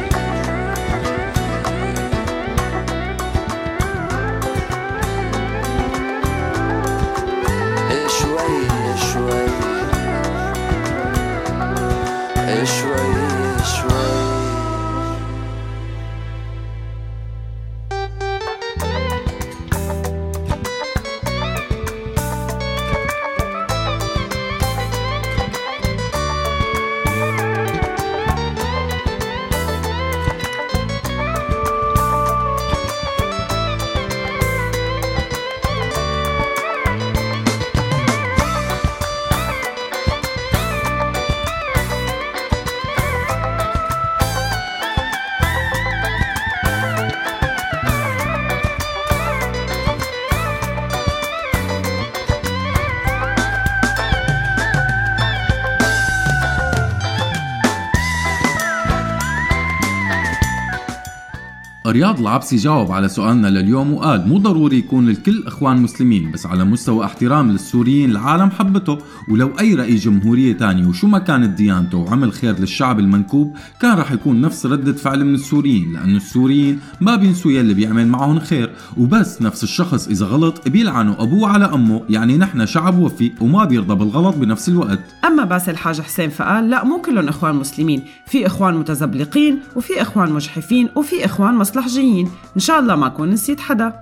[61.92, 66.64] رياض العبسي جاوب على سؤالنا لليوم وقال مو ضروري يكون الكل إخوان مسلمين بس على
[66.64, 68.98] مستوى احترام للسوريين العالم حبته.
[69.28, 74.12] ولو أي رئيس جمهورية تاني وشو ما كانت ديانته وعمل خير للشعب المنكوب كان رح
[74.12, 78.71] يكون نفس ردة فعل من السوريين لأنه السوريين ما بينسوا يلي بيعمل معهم خير.
[78.96, 82.02] وبس نفس الشخص إذا غلط بيلعنوا أبوه على أمه.
[82.08, 85.00] يعني نحن شعب وفي وما بيرضى بالغلط بنفس الوقت.
[85.24, 88.04] أما باسل حاج حسين فقال لا مو كلهم إخوان مسلمين.
[88.26, 92.30] في إخوان متزبلقين وفي إخوان مجحفين وفي إخوان مصلحجيين.
[92.56, 93.92] إن شاء الله ما أكون نسيت حدا.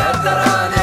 [0.00, 0.79] يا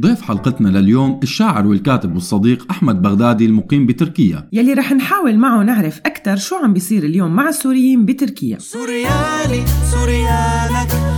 [0.00, 4.48] ضيف حلقتنا لليوم الشاعر والكاتب والصديق أحمد بغدادي المقيم بتركيا.
[4.52, 8.58] يلي رح نحاول معه نعرف أكثر شو عم بيصير اليوم مع السوريين بتركيا.
[8.58, 11.11] سوريالي سوريالك.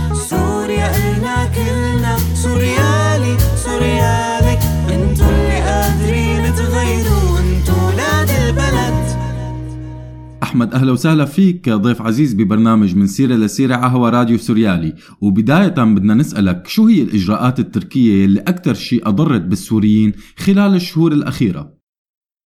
[10.55, 14.95] أحمد أهلا وسهلا فيك ضيف عزيز ببرنامج من سيرة لسيرة على هوا راديو سوريالي.
[15.21, 21.77] وبداية بدنا نسألك شو هي الإجراءات التركية اللي أكثر شيء أضرت بالسوريين خلال الشهور الأخيرة؟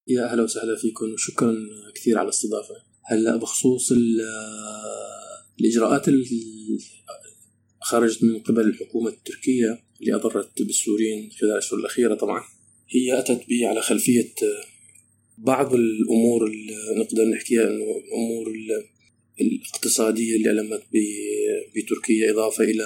[0.08, 1.56] يا أهلا وسهلا فيكم وشكرا
[1.96, 2.76] كثير على الاستضافة.
[3.06, 4.22] هلأ بخصوص ال-
[5.60, 6.26] الإجراءات اللي
[7.82, 12.42] خرجت من قبل الحكومة التركية اللي أضرت بالسوريين خلال الاشهر الأخيرة طبعا
[12.90, 14.34] هي أتت ب على خلفية
[15.44, 18.86] بعض الأمور اللي نقدر نحكيها إنه الأمور ال-
[19.42, 22.84] الاقتصادية اللي المت ب- بتركيا إضافة إلى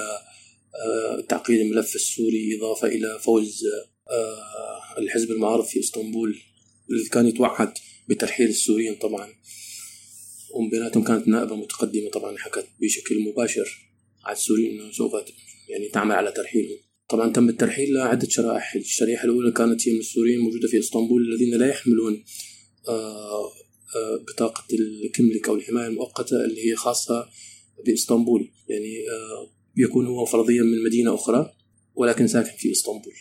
[0.85, 3.63] آه، تعقيد الملف السوري إضافة إلى فوز
[4.11, 6.37] آه، الحزب المعارض في إسطنبول
[6.89, 7.73] اللي كان يتوعد
[8.09, 9.33] بترحيل السوريين طبعا.
[10.53, 13.77] ومن بيناتهم كانت نائبة متقدمة طبعا حكت بشكل مباشر
[14.25, 15.13] على السوريين إنه سوف
[15.69, 16.77] يعني تعمل على ترحيلهم.
[17.09, 18.75] طبعا تم الترحيل لعدة شرائح.
[18.75, 22.23] الشريحة الأولى كانت هي من السوريين الموجودة في إسطنبول الذين لا يحملون
[22.87, 23.51] آه،
[23.95, 27.29] آه، بطاقة الكملك أو الحماية المؤقتة اللي هي خاصة
[27.85, 28.51] بإسطنبول.
[28.67, 31.53] يعني آه، يكون هو فرضيا من مدينة أخرى
[31.95, 33.13] ولكن ساكن في إسطنبول.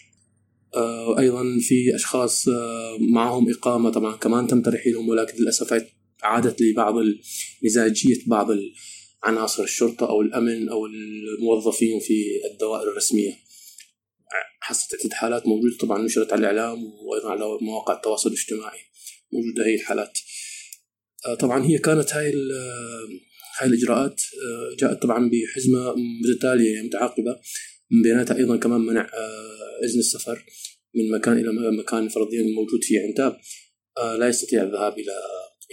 [0.74, 3.91] آه، أيضا في أشخاص آه، معهم إقامة.
[3.91, 5.85] طبعا كمان تم ترحيلهم ولكن للأسف
[6.22, 6.95] عادت لبعض
[7.62, 8.49] مزاجية بعض
[9.22, 13.41] عناصر الشرطة أو الأمن أو الموظفين في الدوائر الرسمية.
[14.62, 15.76] حصلت عدة حالات موجودة.
[15.80, 18.80] طبعا نشرت على الإعلام وأيضا على مواقع التواصل الاجتماعي
[19.32, 20.18] موجودة هي الحالات.
[21.26, 23.08] آه، طبعا هي كانت هاي آه،
[23.58, 27.40] هاي الإجراءات آه، جاءت طبعا بحزمة متتالية يعني متعاقبة
[27.90, 29.10] من بيناتها أيضا كمان منع
[29.84, 30.44] إذن السفر
[30.94, 33.40] من مكان إلى مكان فرضيا موجود في عنتاب
[34.18, 35.12] لا يستطيع الذهاب إلى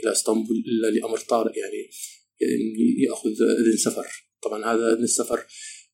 [0.03, 1.89] إلى إسطنبول إلا لأمر طارئ يعني
[2.41, 4.07] يعني يأخذ إذن سفر.
[4.43, 5.45] طبعا هذا إذن السفر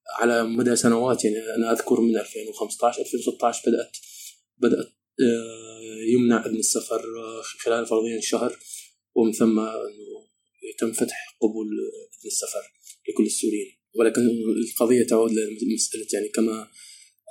[0.10, 3.97] على مدى سنوات يعني أنا أذكر من 2015 2016 بدأت
[4.58, 4.88] بدأت
[5.22, 8.60] آه، يمنع إذن السفر آه، خلال فرضيا شهر
[9.16, 10.26] ومن ثم أنه
[10.74, 11.68] يتم فتح قبول
[12.20, 12.74] إذن السفر
[13.10, 14.22] لكل السوريين ولكن
[14.72, 16.68] القضية تعود لمسألة يعني كما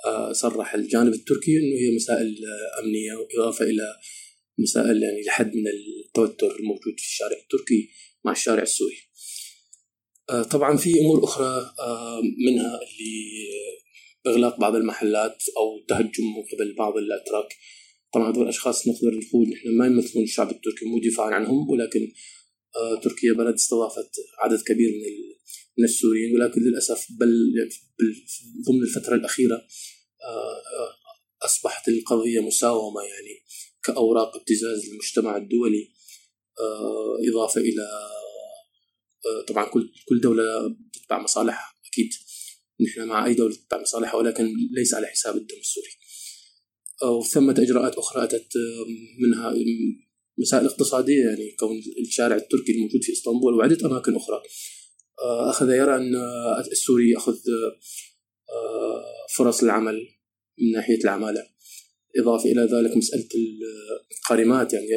[0.05, 2.35] آه، صرح الجانب التركي أنه هي مسائل
[2.83, 3.83] أمنية وإضافة إلى
[4.57, 7.89] مسائل يعني لحد من التوتر الموجود في الشارع التركي
[8.25, 8.97] مع الشارع السوري.
[10.29, 13.49] آه، طبعا في أمور أخرى آه، منها اللي
[14.27, 17.53] اغلاق بعض المحلات أو تهجم من قبل بعض الأتراك.
[18.13, 22.11] طبعا هذول الأشخاص نقدر نقول نحن ما يمثلون الشعب التركي مو دفاعا عنهم ولكن
[22.75, 24.09] آه، تركيا بلد استضافت
[24.39, 25.35] عدد كبير من
[25.77, 27.53] من السوريين ولكن للأسف بل
[27.99, 28.15] بل
[28.67, 29.67] ضمن الفترة الأخيرة
[31.41, 33.43] أصبحت القضية مساومة يعني
[33.83, 35.91] كأوراق ابتزاز للمجتمع الدولي
[37.29, 37.87] إضافة إلى
[39.47, 40.43] طبعا كل كل دولة
[40.93, 42.09] تتبع مصالحها أكيد
[42.81, 45.89] نحن مع أي دولة تتبع مصالحها ولكن ليس على حساب الدم السوري.
[47.03, 48.49] آه، وثمة إجراءات أخرى أتت
[49.19, 49.53] منها
[50.37, 54.41] مسائل اقتصادية يعني كون الشارع التركي الموجود في إسطنبول وعدة أماكن أخرى.
[55.19, 56.15] آه، أخذ يرى أن
[56.71, 57.37] السوري يأخذ
[58.49, 59.05] آه،
[59.37, 60.07] فرص العمل
[60.59, 61.47] من ناحية العمالة.
[62.19, 63.27] إضافة إلى ذلك مسألة
[64.17, 64.87] القارمات يعني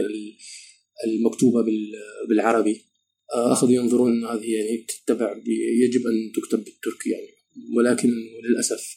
[1.07, 2.88] المكتوبة بال- بالعربي.
[3.33, 5.37] أخذوا ينظرون ان هذه يعني تتبع
[5.85, 7.29] يجب أن تكتب بالتركي يعني.
[7.77, 8.09] ولكن
[8.45, 8.97] للأسف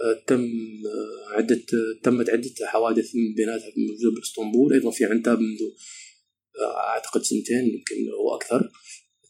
[0.00, 0.44] آه، تم
[0.86, 1.60] آه، عدة
[2.02, 5.60] تمت عدة حوادث من بيناتها موجوده باسطنبول أيضا في عنتاب منذ
[6.60, 8.70] آه، أعتقد سنتين يمكن أو أكثر.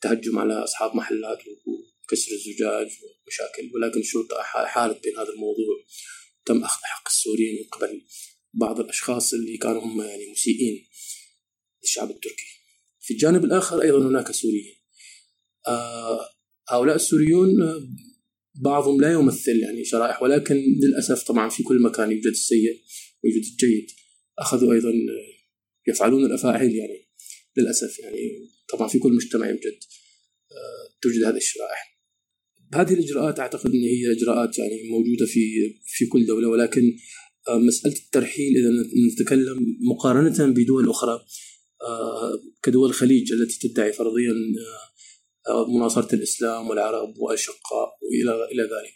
[0.02, 3.70] تهجم على أصحاب محلات وكسر الزجاج ومشاكل.
[3.74, 5.84] ولكن الشرطه ح- حالت بين هذا الموضوع.
[6.46, 8.02] تم أخذ حق السوريين من قبل
[8.54, 10.84] بعض الأشخاص اللي كانوا هم يعني مسيئين
[11.82, 12.46] للشعب التركي.
[13.04, 14.74] في الجانب الآخر أيضا هناك سوريين.
[15.66, 16.20] آه
[16.68, 17.50] هؤلاء السوريون
[18.54, 22.80] بعضهم لا يمثل يعني شرائح ولكن للأسف طبعا في كل مكان يوجد السيء
[23.24, 23.86] ويوجد الجيد.
[24.38, 27.08] أخذوا أيضا آه، يفعلون الأفاعيل يعني
[27.56, 29.78] للأسف يعني طبعا في كل مجتمع يوجد
[30.52, 31.94] آه، توجد هذه الشرائح.
[32.74, 35.40] هذه الإجراءات أعتقد إن هي إجراءات يعني موجودة في
[35.84, 36.96] في كل دولة ولكن
[37.48, 38.70] آه، مسألة الترحيل إذا
[39.12, 41.24] نتكلم مقارنة بدول أخرى آه،
[42.62, 44.32] كدول الخليج التي تدعي فرضيا
[45.48, 48.94] آه، آه، مناصرة الإسلام والعرب والاشقاء والى إلى ذلك.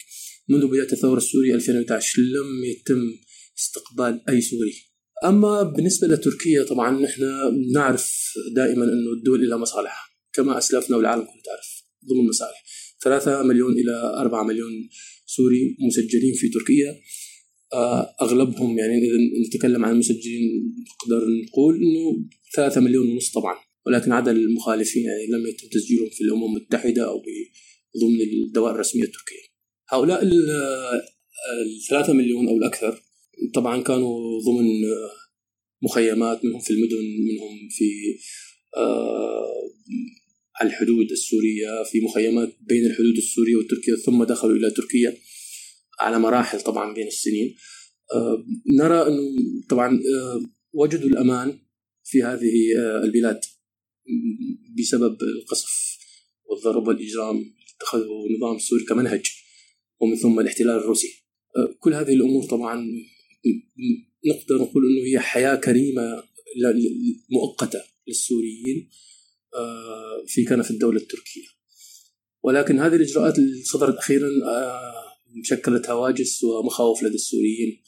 [0.48, 3.00] منذ بداية الثورة السورية 2011 لم يتم
[3.58, 4.74] استقبال أي سوري.
[5.24, 7.22] أما بالنسبة لتركيا طبعا نحن
[7.74, 12.64] نعرف دائما انه الدول لها مصالح كما أسلفنا والعالم كله تعرف ضمن المصالح.
[13.04, 14.88] 3 مليون إلى 4 مليون
[15.26, 17.00] سوري مسجلين في تركيا
[17.72, 22.24] آه، أغلبهم يعني إذا نتكلم عن المسجلين نقدر نقول إنه
[22.56, 23.54] 3 مليون ونص طبعا.
[23.86, 27.22] ولكن عدد المخالفين يعني لم يتم تسجيلهم في الأمم المتحدة أو
[28.00, 29.48] ضمن الدوائر الرسمية التركية.
[29.90, 30.22] هؤلاء
[31.76, 33.02] الثلاثة مليون أو الأكثر
[33.54, 35.10] طبعا كانوا ضمن آه،
[35.82, 38.18] مخيمات منهم في المدن منهم في
[38.76, 39.70] آه،
[40.60, 45.16] على الحدود السورية في مخيمات بين الحدود السورية والتركية ثم دخلوا إلى تركيا.
[46.00, 47.56] على مراحل طبعا بين السنين.
[48.14, 49.20] آه، نرى أنه
[49.68, 50.00] طبعا
[50.72, 51.58] وجدوا الأمان
[52.04, 52.52] في هذه
[53.04, 53.40] البلاد
[54.78, 55.98] بسبب القصف
[56.44, 59.30] والضرب والإجرام اتخذه النظام السوري كمنهج
[60.00, 61.24] ومن ثم الاحتلال الروسي.
[61.78, 62.86] كل هذه الأمور طبعا
[64.26, 66.22] نقدر نقول أنه هي حياة كريمة
[67.30, 68.90] مؤقتة للسوريين
[69.54, 71.46] آه، في كنف الدولة التركية.
[72.42, 74.28] ولكن هذه الإجراءات اللي صدرت أخيرا
[75.38, 77.82] آه، شكلت هواجس ومخاوف لدى السوريين.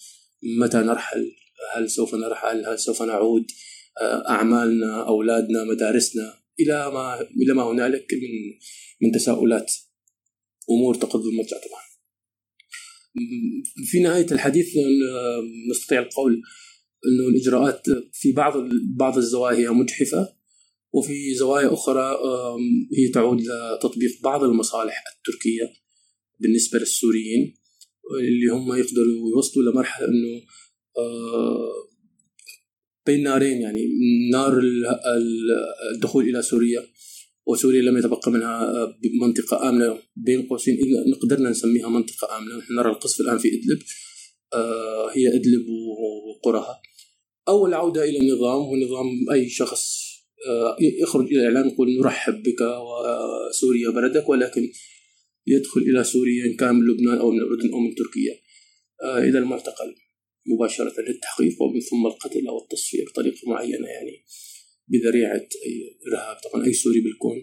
[0.61, 1.33] متى نرحل؟
[1.75, 3.47] هل سوف نرحل؟ هل سوف نعود؟
[4.01, 8.59] آه، أعمالنا أولادنا مدارسنا؟ إلى ما إلى ما هنالك من
[9.03, 9.73] من تساؤلات.
[10.71, 11.91] أمور تقضي المرجع طبعا.
[13.87, 14.67] في نهاية الحديث
[15.71, 16.43] نستطيع القول
[17.07, 17.83] أنه الإجراءات
[18.13, 18.53] في بعض
[18.97, 20.37] بعض الزوايا هي مجحفة
[20.93, 22.19] وفي زوايا أخرى
[22.99, 25.81] هي تعود لتطبيق بعض المصالح التركية.
[26.41, 27.55] بالنسبة للسوريين
[28.21, 30.43] اللي هم يقدروا يوصلوا لمرحلة أنه
[33.07, 33.89] بين نارين يعني
[34.33, 34.61] نار
[35.95, 36.87] الدخول إلى سوريا
[37.47, 38.87] وسوريا لم يتبقى منها
[39.21, 39.99] منطقة آمنة.
[40.17, 40.79] بين قوسين
[41.23, 42.57] قدرنا نسميها منطقة آمنة.
[42.57, 43.83] نحن نرى القصف الآن في إدلب
[44.53, 45.67] آه، هي إدلب
[46.29, 46.81] وقرها.
[47.49, 50.01] أو العودة إلى النظام ونظام أي شخص
[50.49, 54.71] آه، يخرج إلى الإعلام يقول نرحب بك وسوريا بلدك ولكن
[55.57, 58.35] يدخل إلى سوريا إن كان من لبنان أو من الأردن أو من تركيا.
[59.03, 59.95] آه، إلى المعتقل
[60.47, 64.25] مباشرة للتحقيق ومن ثم القتل أو التصفية بطريقة معينة يعني
[64.89, 65.75] بذريعة أي
[66.07, 66.37] إرهاب.
[66.45, 67.37] طبعا أي سوري بالكون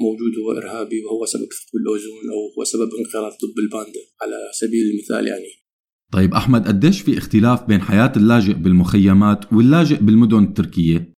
[0.00, 4.90] موجود هو إرهابي وهو سبب ثقب الأوزون أو هو سبب انقراض طب الباندا على سبيل
[4.90, 5.66] المثال يعني.
[6.12, 11.12] طيب أحمد قديش في اختلاف بين حياة اللاجئ بالمخيمات واللاجئ بالمدن التركية؟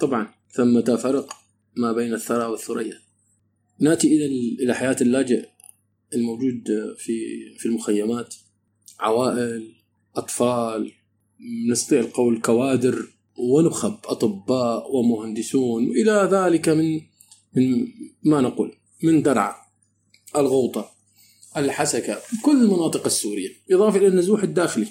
[0.00, 1.32] طبعا ثمة فرق
[1.76, 2.98] ما بين الثرى والثريا.
[3.80, 4.26] نأتي إلى
[4.62, 5.48] إلى حياة اللاجئ
[6.14, 6.64] الموجود
[6.98, 7.14] في
[7.58, 8.34] في المخيمات
[9.00, 9.72] عوائل
[10.16, 10.92] أطفال
[11.70, 17.00] نستطيع القول كوادر ونخب أطباء ومهندسون إلى ذلك من
[17.54, 17.88] من
[18.22, 19.54] ما نقول من درعا
[20.36, 20.92] الغوطة
[21.56, 24.86] الحسكة كل المناطق السورية إضافة إلى النزوح الداخلي.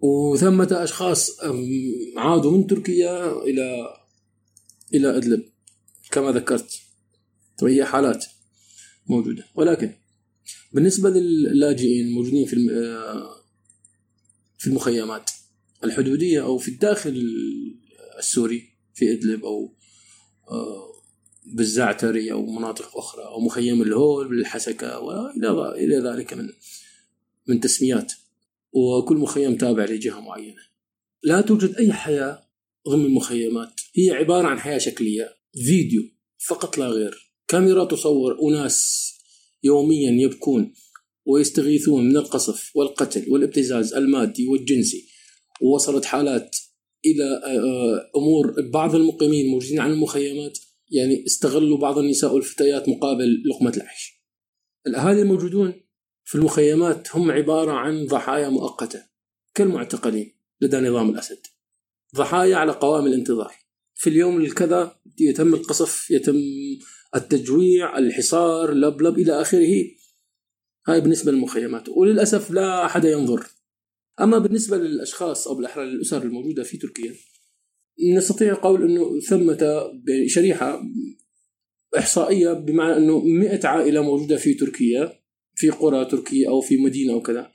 [0.00, 1.40] وثمة أشخاص
[2.16, 3.94] عادوا من تركيا إلى
[4.94, 5.44] إلى إدلب
[6.10, 6.80] كما ذكرت.
[7.62, 8.26] وهي حالات
[9.06, 9.44] موجودة.
[9.54, 9.92] ولكن
[10.72, 12.56] بالنسبة للاجئين الموجودين في
[14.58, 15.30] في المخيمات
[15.84, 17.22] الحدودية أو في الداخل
[18.18, 19.74] السوري في إدلب أو
[20.50, 20.90] آه،
[21.46, 26.48] بالزعتري أو مناطق أخرى أو مخيم الهول بالحسكة وإلى إلى ذلك من
[27.46, 28.12] من تسميات.
[28.72, 30.62] وكل مخيم تابع لجهة معينة.
[31.22, 32.42] لا توجد أي حياة
[32.88, 33.80] ضمن المخيمات.
[33.94, 36.02] هي عبارة عن حياة شكلية فيديو
[36.38, 37.32] فقط لا غير.
[37.48, 39.10] كاميرا تصور أناس
[39.62, 40.72] يوميا يبكون
[41.26, 45.08] ويستغيثون من القصف والقتل والابتزاز المادي والجنسي
[45.60, 46.56] ووصلت حالات
[47.06, 50.58] إلى آه، أمور بعض المقيمين موجودين عن المخيمات
[50.90, 54.22] يعني استغلوا بعض النساء والفتيات مقابل لقمة العيش.
[54.86, 55.74] الاهالي الموجودون
[56.24, 59.02] في المخيمات هم عبارة عن ضحايا مؤقتة
[59.54, 61.46] كالمعتقلين لدى نظام الأسد.
[62.16, 63.54] ضحايا على قوائم الانتظار.
[63.94, 66.40] في اليوم الكذا يتم القصف، يتم
[67.14, 69.84] التجويع، الحصار، لبلب إلى آخره.
[70.88, 73.46] هاي بالنسبة للمخيمات، وللأسف لا أحد ينظر.
[74.20, 77.14] أما بالنسبة للأشخاص أو بالاحرى للاسر الموجودة في تركيا
[78.16, 79.90] نستطيع القول إنه ثمة
[80.26, 80.82] شريحه
[81.98, 85.20] إحصائية بمعنى إنه 100 عائلة موجودة في تركيا
[85.54, 87.52] في قرى تركية أو في مدينة أو كذا.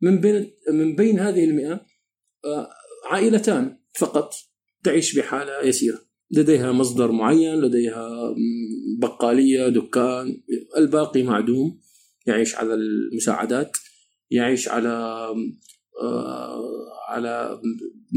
[0.00, 1.86] من بين من بين هذه المئة
[2.44, 2.70] آه،
[3.10, 4.34] عائلتان فقط
[4.84, 6.07] تعيش بحالة يسيرة.
[6.30, 8.34] لديها مصدر معين لديها
[8.98, 10.40] بقالية دكان
[10.76, 11.80] الباقي معدوم
[12.26, 13.76] يعيش على المساعدات
[14.30, 14.88] يعيش على
[16.02, 16.62] آه،
[17.08, 17.60] على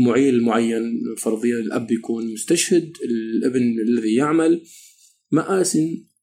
[0.05, 4.63] معيل معين فرضيا الأب يكون مستشهد الابن الذي يعمل.
[5.31, 5.77] مآسٍ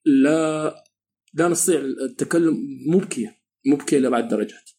[0.04, 0.74] لا
[1.34, 3.36] لا نستطيع التكلم مبكية
[3.66, 4.70] مبكية لأبعد درجات.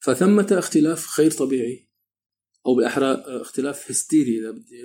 [0.00, 1.88] فثمة اختلاف غير طبيعي
[2.66, 4.82] أو بالأحرى اختلاف هستيري إذا بدي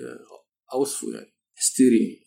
[0.73, 1.40] أوصفه يعني.
[1.61, 2.25] هستيري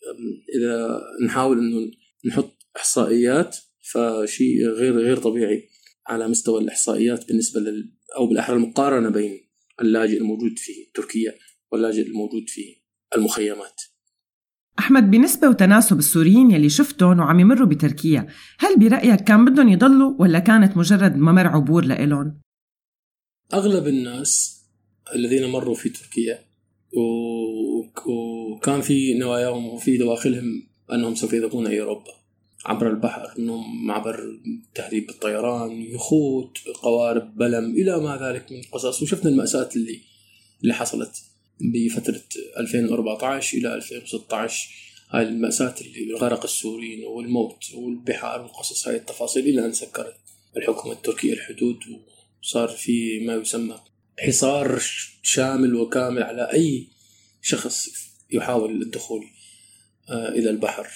[0.59, 1.91] إذا نحاول إنه
[2.27, 5.69] نحط إحصائيات فشيء غير غير طبيعي
[6.07, 9.49] على مستوى الإحصائيات بالنسبة لل أو بالاحرى المقارنة بين
[9.81, 11.35] اللاجئ الموجود في تركيا
[11.73, 12.63] واللاجئ الموجود في
[13.17, 13.83] المخيمات.
[14.79, 18.27] أحمد بنسبة وتناسب السوريين يلي شفتهم وعم يمروا بتركيا
[18.59, 22.41] هل برأيك كان بدهم يضلوا ولا كانت مجرد ممر عبور لإلهم؟
[23.55, 24.61] أغلب الناس
[25.15, 26.54] الذين مروا في تركيا
[26.97, 32.13] وكان في نواياهم وفي دواخلهم أنهم سوف يذهبون إلى أوروبا
[32.65, 34.41] عبر البحر إنهم عبر
[34.75, 39.03] تهريب بالطيران يخوت قوارب بلم إلى ما ذلك من قصص.
[39.03, 40.01] وشفنا المأساة اللي
[40.63, 41.23] اللي حصلت
[41.61, 42.23] بفترة
[42.59, 44.69] 2014 إلى 2016
[45.11, 50.17] هاي المأساة اللي غرق السوريين والموت والبحار والقصص هاي التفاصيل إلى أن سكرت
[50.57, 51.79] الحكومة التركية الحدود
[52.43, 53.77] وصار في ما يسمى
[54.19, 54.79] حصار
[55.23, 56.89] شامل وكامل على أي
[57.43, 57.89] شخص
[58.31, 59.25] يحاول الدخول
[60.11, 60.89] آه، إلى البحر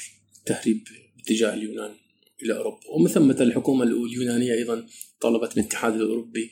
[0.46, 0.84] تهريب
[1.16, 1.94] باتجاه اليونان
[2.42, 2.80] إلى أوروبا.
[2.88, 4.86] ومن ثم الحكومة اليونانية أيضا
[5.20, 6.50] طلبت من الاتحاد الأوروبي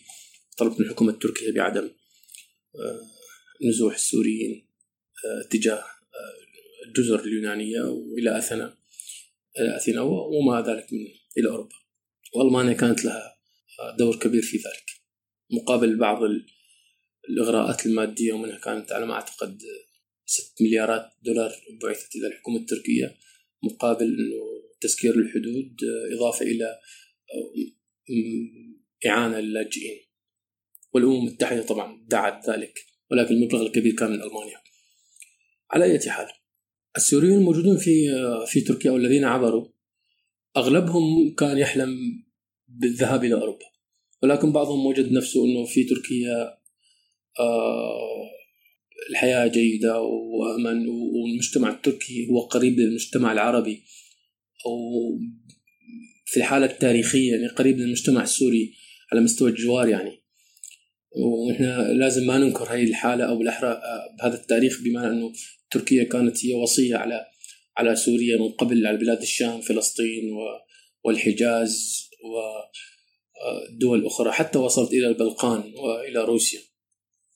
[0.57, 1.91] طلبت من الحكومة التركية بعدم
[2.77, 3.01] آه،
[3.69, 4.67] نزوح السوريين
[5.45, 8.77] اتجاه آه، الجزر اليونانية وإلى أثينا
[9.77, 11.07] أثينا وما ذلك من
[11.39, 11.75] إلى أوروبا.
[12.35, 13.37] وألمانيا كانت لها
[13.99, 14.87] دور كبير في ذلك
[15.51, 16.47] مقابل بعض ال-
[17.31, 19.63] الإغراءات المادية ومنها كانت على ما أعتقد
[20.27, 21.53] 6 مليارات دولار
[21.83, 23.15] بعثت إلى الحكومة التركية
[23.63, 25.77] مقابل أنه تسكير الحدود
[26.13, 26.79] إضافة إلى
[28.09, 29.99] م- إعانة للاجئين.
[30.93, 32.79] والأمم المتحدة طبعا دعت ذلك
[33.11, 34.57] ولكن المبلغ الكبير كان من ألمانيا.
[35.71, 36.27] على أي حال
[36.97, 38.09] السوريين الموجودون في
[38.47, 39.69] في تركيا والذين عبروا
[40.57, 41.97] أغلبهم كان يحلم
[42.69, 43.67] بالذهاب إلى أوروبا.
[44.23, 46.59] ولكن بعضهم وجد نفسه إنه في تركيا
[47.41, 48.31] آه،
[49.11, 53.83] الحياة جيدة وأمن والمجتمع التركي هو قريب للمجتمع العربي
[54.67, 54.79] أو
[56.27, 58.75] في الحاله التاريخيه يعني قريب للمجتمع السوري
[59.13, 60.23] على مستوى الجوار يعني.
[61.17, 61.65] ونحن
[61.99, 65.33] لازم ما ننكر هذه الحالة أو بالاحرى آه، بهذا التاريخ بمعنى أنه
[65.71, 67.27] تركيا كانت هي وصية على
[67.77, 70.31] على سوريا من قبل على بلاد الشام فلسطين
[71.05, 72.03] والحجاز
[73.73, 76.61] ودول أخرى حتى وصلت إلى البلقان والى روسيا.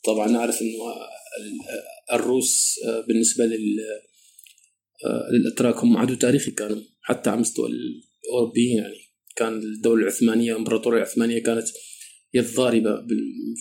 [0.05, 0.93] طبعا نعرف إنه
[1.41, 9.01] ال- الروس آه، بالنسبة آه، للاتراك هم عدو تاريخي كانوا حتى على مستوى الأوروبيين يعني.
[9.37, 11.67] كان الدولة العثمانية الامبراطوريه العثمانية كانت
[12.35, 13.55] يد ضاربه بال-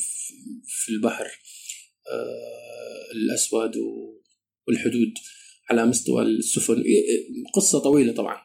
[0.67, 1.25] في البحر
[2.11, 3.71] آه، الأسود
[4.67, 5.13] والحدود
[5.69, 6.83] على مستوى السفن.
[7.53, 8.37] قصة طويلة طبعا.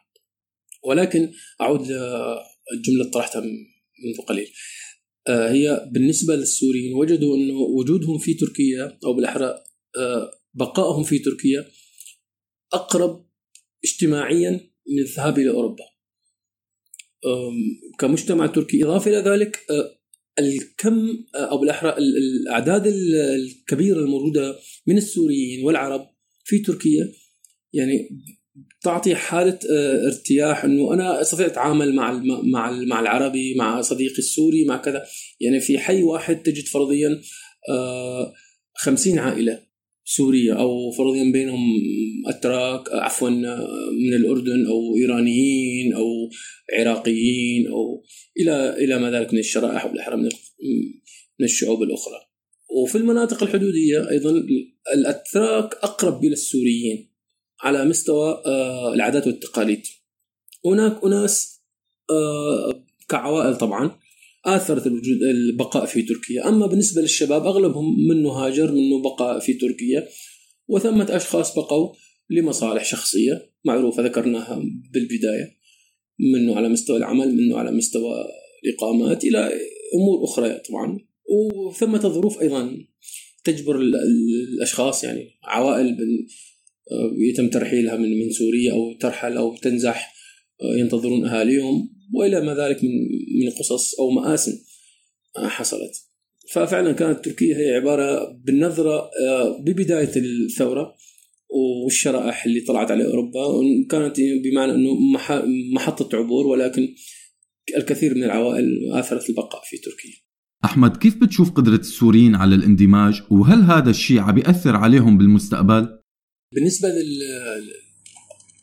[0.83, 1.31] ولكن
[1.61, 4.53] أعود للجمله طرحتها منذ قليل.
[5.29, 9.63] هي بالنسبة للسوريين وجدوا انه وجودهم في تركيا أو بالأحرى
[9.97, 11.65] آه، بقائهم في تركيا
[12.73, 13.25] أقرب
[13.83, 14.51] اجتماعيا
[14.87, 15.83] من الذهاب إلى أوروبا.
[17.25, 17.53] أم،
[17.99, 19.99] كمجتمع تركي إضافة إلى ذلك آه،
[20.39, 24.55] الكم آه، أو بالأحرى ال- الأعداد ال- الكبيرة الموجودة
[24.87, 26.09] من السوريين والعرب
[26.43, 27.11] في تركيا
[27.73, 28.09] يعني
[28.83, 34.65] تعطي حالة آه، ارتياح إنه أنا أستطيع أتعامل مع مع مع العربي مع صديقي السوري
[34.65, 35.05] مع كذا
[35.39, 37.21] يعني في حي واحد تجد فرضيا
[37.69, 38.33] آه،
[38.73, 39.59] خمسين عائلة
[40.05, 41.59] سورية أو فرضيا بينهم
[42.27, 46.29] أتراك عفوا آه، من الأردن أو إيرانيين أو
[46.79, 48.03] عراقيين أو
[48.39, 50.29] إلى إلى ما ذلك من الشرائح والاحرى من
[51.39, 52.19] من الشعوب الأخرى.
[52.69, 54.43] وفي المناطق الحدودية أيضا
[54.93, 57.14] الأتراك أقرب إلى السوريين
[57.61, 59.81] على مستوى آه، العادات والتقاليد.
[60.65, 61.61] هناك أناس
[62.09, 63.99] آه، كعوائل طبعا
[64.45, 70.07] آثرت الوجود البقاء في تركيا، أما بالنسبة للشباب أغلبهم منه هاجر منه بقى في تركيا
[70.67, 71.95] وثمة أشخاص بقوا
[72.29, 74.55] لمصالح شخصية معروفة ذكرناها
[74.93, 75.55] بالبداية
[76.19, 78.25] منه على مستوى العمل منه على مستوى
[78.65, 79.39] الإقامات إلى
[79.95, 80.99] أمور أخرى طبعا
[81.29, 82.77] وثمة ظروف أيضا
[83.43, 85.97] تجبر ال- ال- الأشخاص يعني عوائل
[87.29, 90.13] يتم ترحيلها من من سوريا أو ترحل أو تنزح
[90.61, 92.89] آه، ينتظرون أهاليهم وإلى ما ذلك من
[93.45, 94.49] من قصص أو مآسٍ
[95.37, 95.91] آه، حصلت
[96.53, 100.95] ففعلا كانت تركيا هي عبارة بالنظرة آه، ببداية الثورة
[101.85, 103.39] والشرائح اللي طلعت على أوروبا
[103.89, 105.43] كانت بمعنى إنه مح-
[105.75, 106.87] محطة عبور ولكن
[107.77, 110.13] الكثير من العوائل آثرت البقاء في تركيا.
[110.65, 115.87] أحمد كيف بتشوف قدرة السوريين على الاندماج وهل هذا الشيء عم بيأثر عليهم بالمستقبل؟
[116.51, 117.23] بالنسبة لل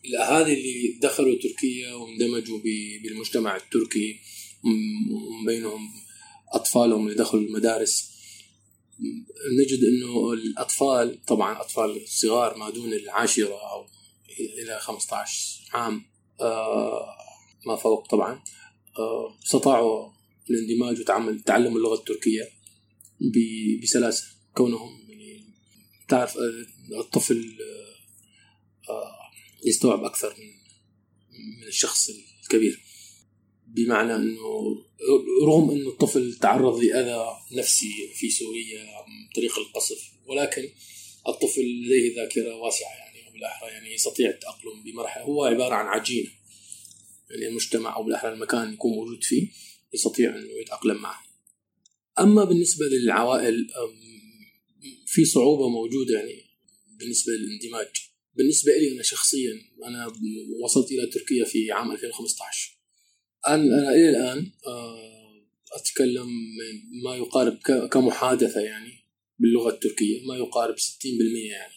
[0.05, 2.59] الاهالي اللي دخلوا تركيا واندمجوا
[3.03, 4.19] بالمجتمع التركي
[4.65, 5.89] م- بينهم
[6.55, 8.13] أطفالهم اللي دخلوا المدارس
[9.61, 13.87] نجد إنه الأطفال طبعا أطفال صغار ما دون العاشرة أو
[14.63, 16.03] إلى 15 عام
[16.41, 17.07] آه،
[17.67, 18.43] ما فوق طبعا
[18.99, 20.11] آه، استطاعوا
[20.51, 22.49] الاندماج وتعمل تعلم اللغة التركية
[23.83, 24.25] بسلاسة
[24.55, 25.02] كونهم
[26.13, 29.31] تعرف آه، الطفل آه، آه،
[29.67, 30.53] يستوعب أكثر من
[31.61, 32.11] من الشخص
[32.43, 32.81] الكبير.
[33.67, 34.77] بمعنى إنه
[35.47, 40.69] رغم إنه الطفل تعرض لأذى نفسي في سوريا عن طريق القصف ولكن
[41.29, 45.25] الطفل لديه ذاكرة واسعة يعني أو بالاحرى يعني يستطيع التأقلم بمرحلة.
[45.25, 46.31] هو عبارة عن عجينة.
[47.31, 49.49] يعني المجتمع أو بالأحرى المكان يكون موجود فيه
[49.95, 51.23] يستطيع إنه يتأقلم معه.
[52.19, 53.71] أما بالنسبة للعوائل
[55.07, 56.45] في صعوبة موجودة يعني
[56.99, 57.89] بالنسبة للاندماج.
[58.35, 59.53] بالنسبة لي أنا شخصيا
[59.87, 60.13] أنا
[60.65, 62.79] وصلت إلى تركيا في عام 2015.
[63.49, 65.23] أنا أنا إلى الآن آه،
[65.73, 66.29] أتكلم
[67.05, 67.59] ما يقارب
[67.91, 68.93] كمحادثة يعني
[69.39, 71.75] باللغة التركية ما يقارب 60% يعني.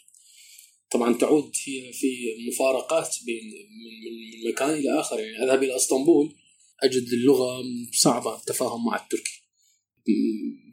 [0.91, 6.36] طبعا تعود هي في مفارقات بين من من مكان إلى آخر يعني أذهب إلى إسطنبول
[6.84, 9.45] أجد اللغة صعبة التفاهم مع التركي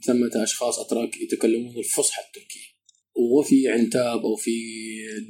[0.06, 2.72] ثمة أشخاص أتراك يتكلمون الفصحى التركيه
[3.14, 4.50] وفي عنتاب أو في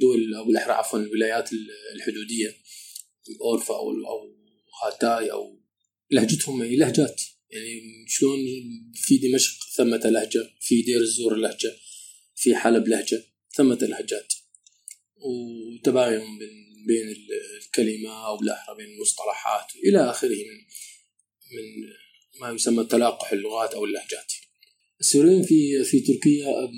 [0.01, 1.49] دول أو بالاحرى عفوا الولايات
[1.95, 2.57] الحدودية
[3.41, 4.35] اورفا أو أو
[4.83, 5.59] هاتاي أو
[6.11, 7.21] لهجتهم هي لهجات.
[7.49, 8.39] يعني شلون
[8.95, 11.75] في دمشق ثمة لهجة في دير الزور لهجة
[12.35, 13.23] في حلب لهجة
[13.55, 14.33] ثمة لهجات.
[15.15, 20.57] وتباين بين بين ال- الكلمة أو بالأحرى بين المصطلحات إلى آخره من
[21.55, 21.93] من
[22.41, 24.33] ما يسمى تلاقح اللغات أو اللهجات.
[24.99, 26.71] السوريين في في تركيا أم،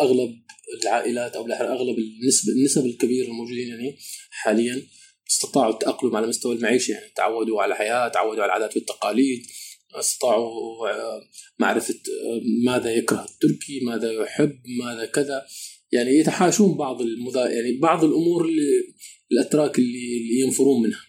[0.00, 0.42] أغلب
[0.82, 3.98] العائلات أو بالأحرى أغلب النسبة النسب الكبيرة الموجودين يعني
[4.30, 4.82] حاليا
[5.30, 9.46] استطاعوا التأقلم على مستوى المعيشة يعني تعودوا على الحياة تعودوا على العادات والتقاليد
[9.94, 11.22] استطاعوا آه،
[11.58, 15.46] معرفة آه، ماذا يكره التركي ماذا يحب ماذا كذا
[15.92, 18.94] يعني يتحاشون بعض المذا يعني بعض الأمور اللي
[19.32, 21.00] الأتراك اللي, اللي ينفرون منها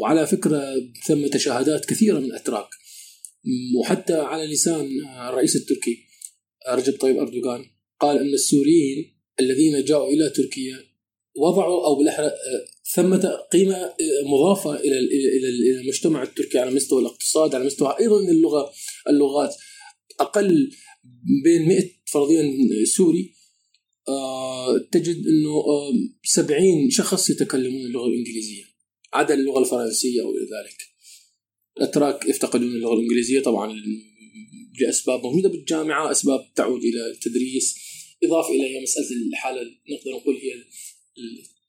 [0.00, 0.62] وعلى فكرة
[1.06, 2.68] ثم تشاهدات كثيرة من الأتراك
[3.80, 4.88] وحتى على لسان
[5.28, 6.06] الرئيس التركي
[6.68, 7.64] رجب طيب أردوغان
[8.00, 10.96] قال أن السوريين الذين جاءوا إلى تركيا
[11.36, 13.94] وضعوا أو بالاحرى آه، ثمة قيمة آه،
[14.26, 18.72] مضافة إلى إلى إلى إلى المجتمع التركي على مستوى الاقتصاد على مستوى أيضا اللغة
[19.08, 19.54] اللغات.
[20.20, 20.70] أقل
[21.44, 22.52] بين 100 فرضيا
[22.96, 23.34] سوري
[24.08, 25.92] آه، تجد آه،
[26.24, 28.64] 70 شخص يتكلمون اللغة الإنجليزية.
[29.12, 30.76] عدا اللغة الفرنسية أو ذلك.
[31.76, 33.74] الأتراك يفتقدون اللغة الإنجليزية طبعا
[34.80, 37.74] لأسباب موجودة بالجامعة، أسباب تعود إلى التدريس،
[38.24, 40.52] إضافة إلى مسألة الحالة نقدر نقول هي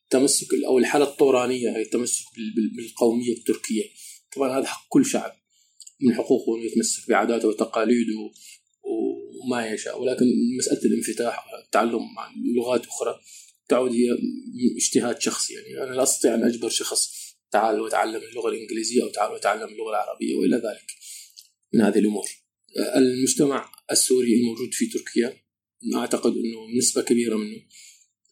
[0.06, 3.84] التمسك أو الحالة الطورانية هي التمسك بال- بال- بالقومية التركية.
[4.36, 5.32] طبعا هذا حق كل شعب
[6.02, 8.14] من حقوقه إنه يتمسك بعاداته وتقاليده
[9.44, 10.26] وما يشاء ولكن
[10.60, 13.20] مسألة الانفتاح والتعلم عن لغات أخرى
[13.70, 14.08] تعود هي
[14.78, 19.32] اجتهاد شخصي يعني أنا لا أستطيع أن أجبر شخص تعال وتعلم اللغة الإنجليزية أو تعال
[19.34, 20.92] وتعلم اللغة العربية وإلى ذلك
[21.74, 22.28] من هذه الأمور.
[22.96, 25.44] المجتمع السوري الموجود في تركيا
[25.96, 27.58] أعتقد أنه نسبة كبيرة منه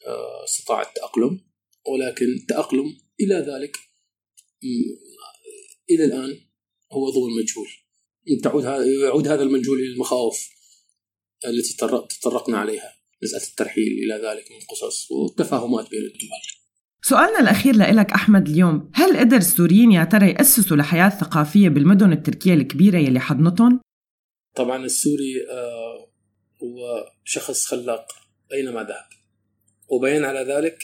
[0.07, 1.39] آه، استطاع التأقلم
[1.87, 3.77] ولكن التاقلم إلى ذلك
[5.89, 6.39] إلى الآن
[6.93, 7.67] هو ظل مجهول.
[8.43, 8.63] تعود
[9.03, 10.49] يعود هذا المجهول إلى المخاوف
[11.45, 16.64] التي تطرق- تطرقنا عليها مساله الترحيل إلى ذلك من قصص والتفاهمات بين الدول.
[17.09, 22.53] سؤالنا الأخير لإلك أحمد اليوم هل قدر السوريين يا ترى يأسسوا لحياة ثقافية بالمدن التركية
[22.53, 23.81] الكبيرة يلي حضنتهم؟
[24.55, 26.11] طبعا السوري آه،
[26.63, 28.07] هو شخص خلاق
[28.53, 29.05] أينما ذهب.
[29.87, 30.83] وبين على ذلك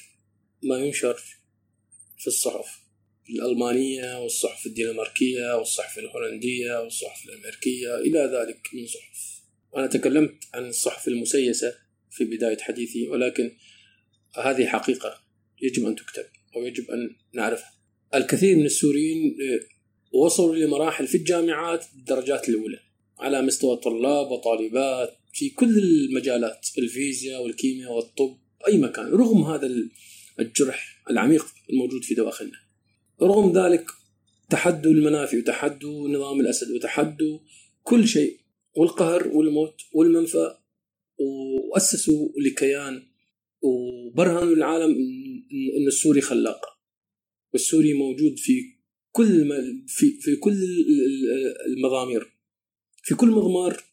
[0.64, 1.18] ما ينشر
[2.18, 2.80] في الصحف
[3.30, 9.42] الألمانية والصحف الدنماركية والصحف الهولندية والصحف الأمريكية إلى ذلك من صحف.
[9.72, 11.76] وأنا تكلمت عن الصحف المسيسة
[12.12, 13.52] في بداية حديثي ولكن
[14.36, 15.31] هذه حقيقة.
[15.62, 17.72] يجب أن تكتب أو يجب أن نعرفها.
[18.16, 22.80] الكثير من السوريين آه، وصلوا لمراحل في الجامعات الدرجات الأولى
[23.20, 28.38] على مستوى طلاب وطالبات في كل المجالات الفيزياء والكيمياء والطب
[28.68, 29.70] أي مكان رغم هذا
[30.40, 32.58] الجرح العميق الموجود في دواخلنا.
[33.22, 33.86] رغم ذلك
[34.50, 37.40] تحدوا المنافي وتحدوا نظام الأسد وتحدوا
[37.84, 38.40] كل شيء
[38.76, 40.58] والقهر والموت والمنفى
[41.20, 43.11] وأسسوا لكيان
[43.62, 46.62] وبرهنوا للعالم إن- إن السوري خلاق.
[47.54, 48.62] والسوري موجود في
[49.12, 49.56] كل ما
[49.88, 50.54] في في كل
[51.78, 52.34] المضامير.
[53.04, 53.84] في كل مضمار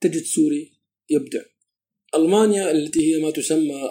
[0.00, 0.72] تجد سوري
[1.10, 1.42] يبدع.
[2.14, 3.90] ألمانيا التي هي ما تسمى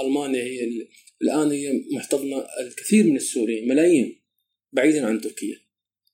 [0.00, 0.88] ألمانيا هي ال-
[1.22, 4.22] الآن هي محتضنة الكثير من السوريين ملايين
[4.72, 5.56] بعيدا عن تركيا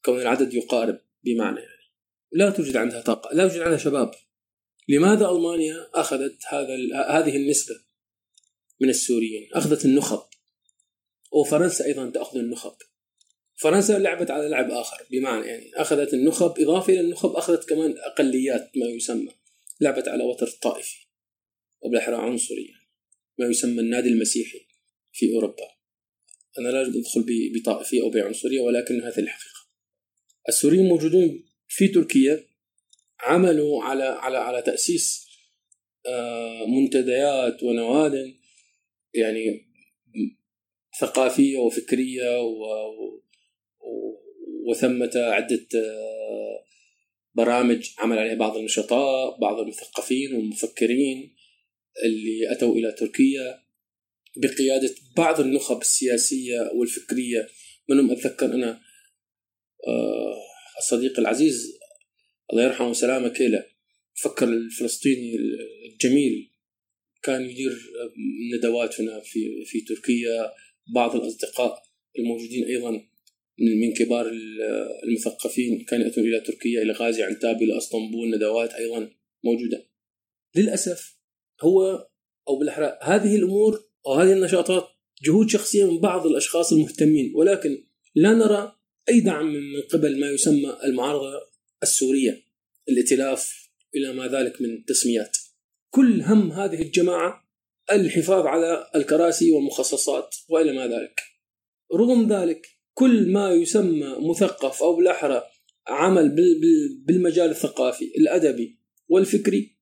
[0.04, 1.60] كون العدد يقارب بمعنى.
[1.60, 1.80] يعني
[2.32, 4.10] لا توجد عندها طاقة لا يوجد عندها شباب.
[4.88, 6.74] لماذا ألمانيا أخذت هذا
[7.08, 7.74] هذه النسبة؟
[8.80, 10.22] من السوريين أخذت النخب.
[11.32, 12.72] وفرنسا أيضا تأخذ النخب.
[13.56, 18.70] فرنسا لعبت على لعب آخر بمعنى يعني أخذت النخب إضافة إلى النخب أخذت كمان أقليات
[18.76, 19.32] ما يسمى.
[19.80, 20.96] لعبت على وتر طائفي
[21.80, 22.90] وبالإحرى عنصري يعني.
[23.38, 24.66] ما يسمى النادي المسيحي
[25.12, 25.68] في أوروبا.
[26.58, 29.60] أنا لا أدخل ب- بطائفية أو بعنصرية ولكن هذه الحقيقة.
[30.48, 32.46] السوريين موجودون في تركيا
[33.20, 35.26] عملوا على على على تأسيس
[36.06, 38.34] آه، منتديات ونواد
[39.14, 39.66] يعني
[41.00, 44.20] ثقافية وفكرية و و-
[44.70, 46.64] وثمة عدة آه،
[47.34, 51.34] برامج عمل عليها بعض النشطاء بعض المثقفين والمفكرين
[52.04, 53.62] اللي أتوا إلى تركيا
[54.36, 57.48] بقيادة بعض النخب السياسية والفكرية.
[57.88, 58.80] منهم أتذكر أنا
[59.88, 60.34] آه،
[60.78, 61.78] الصديق العزيز
[62.52, 63.66] الله يرحمه وسلامه كيلا
[64.22, 65.36] فكر الفلسطيني
[65.92, 66.49] الجميل
[67.22, 67.78] كان يدير
[68.56, 70.50] ندوات هنا في في تركيا
[70.94, 71.82] بعض الأصدقاء
[72.18, 72.90] الموجودين أيضا
[73.58, 74.62] من كبار ال-
[75.04, 79.10] المثقفين كانوا يأتون إلى تركيا إلى غازي عنتاب إلى إسطنبول ندوات أيضا
[79.44, 79.86] موجودة.
[80.56, 81.16] للأسف
[81.62, 82.06] هو
[82.48, 84.88] أو بالأحرى هذه الأمور أو هذه النشاطات
[85.22, 88.76] جهود شخصية من بعض الأشخاص المهتمين ولكن لا نرى
[89.08, 91.32] أي دعم من قبل ما يسمى المعارضة
[91.82, 92.42] السورية
[92.88, 95.36] الائتلاف إلى ما ذلك من تسميات.
[95.90, 97.50] كل هم هذه الجماعة
[97.92, 101.20] الحفاظ على الكراسي والمخصصات وإلى ما ذلك.
[101.94, 105.42] رغم ذلك كل ما يسمى مثقف أو بالأحرى
[105.88, 108.78] عمل بال- بال- بالمجال الثقافي الأدبي
[109.08, 109.76] والفكري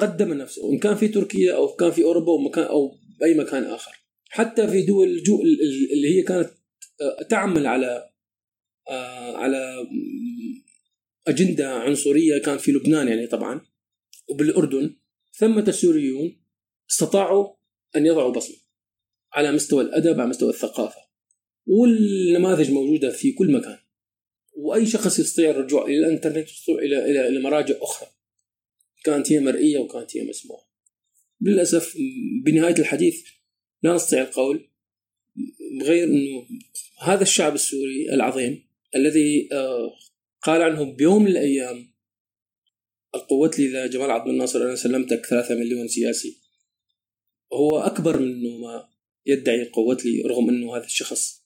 [0.00, 2.90] قدم نفسه إن كان في تركيا أو كان في أوروبا أو مكان أو
[3.24, 3.92] أي مكان آخر.
[4.30, 6.50] حتى في دول ال- اللي هي كانت
[7.00, 8.10] آه، تعمل على
[8.90, 9.86] آه، على
[11.28, 13.60] أجندة عنصرية كان في لبنان يعني طبعا
[14.28, 14.96] وبالأردن.
[15.38, 16.36] ثمة السوريون
[16.90, 17.54] استطاعوا
[17.96, 18.56] أن يضعوا بصمة
[19.32, 21.00] على مستوى الأدب على مستوى الثقافة
[21.66, 23.78] والنماذج موجودة في كل مكان.
[24.56, 28.08] وأي شخص يستطيع الرجوع إلى الإنترنت إلى إلى إلى مراجع أخرى
[29.04, 30.68] كانت هي مرئية وكانت هي مسموعة.
[31.40, 31.96] للأسف
[32.44, 33.26] بنهاية الحديث
[33.82, 34.70] لا نستطيع القول
[35.82, 36.46] غير أنه
[37.02, 39.92] هذا الشعب السوري العظيم الذي آه،
[40.42, 41.97] قال عنه بيوم من الأيام
[43.14, 46.36] القوة لي جمال عبد الناصر أنا سلمتك ثلاثة مليون سياسي.
[47.52, 48.88] هو أكبر من ما
[49.26, 51.42] يدعي قوة لي رغم أنه هذا الشخص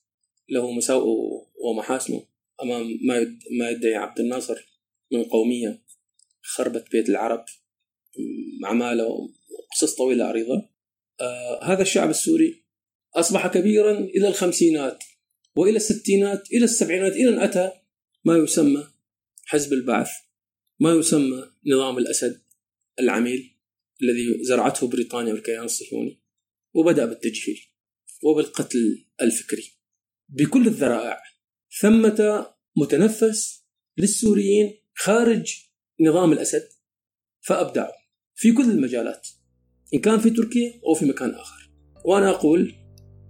[0.49, 2.23] له مساوئه ومحاسنه
[2.63, 4.65] أمام ما ما يدعي عبد الناصر
[5.11, 5.83] من قومية
[6.41, 7.45] خربت بيت العرب
[8.65, 10.69] عمالة وقصص طويلة عريضة
[11.21, 12.63] آه هذا الشعب السوري
[13.15, 15.03] أصبح كبيرا إلى الخمسينات
[15.55, 17.71] وإلى الستينات إلى السبعينات إلى أن أتى
[18.25, 18.87] ما يسمى
[19.45, 20.09] حزب البعث.
[20.83, 22.41] ما يسمى نظام الأسد
[22.99, 23.57] العميل
[24.01, 26.21] الذي زرعته بريطانيا والكيان الصهيوني
[26.73, 27.59] وبدأ بالتجهيل
[28.23, 29.63] وبالقتل الفكري.
[30.29, 31.21] بكل الذرائع
[31.81, 33.65] ثمة متنفس
[33.97, 35.55] للسوريين خارج
[36.01, 36.67] نظام الأسد
[37.41, 37.95] فأبدعوا
[38.35, 39.27] في كل المجالات
[39.93, 41.71] إن كان في تركيا أو في مكان آخر.
[42.05, 42.75] وأنا أقول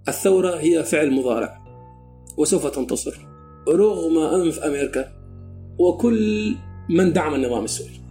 [0.08, 1.64] الثورة هي فعل مضارع
[2.38, 3.18] وسوف تنتصر.
[3.68, 5.24] رغم أنف أمريكا
[5.80, 6.56] وكل
[6.90, 8.02] من دعم النظام السوري.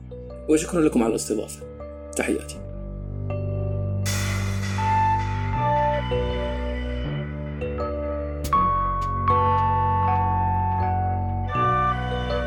[0.48, 1.60] وشكرا لكم على الاستضافة.
[2.16, 2.56] تحياتي.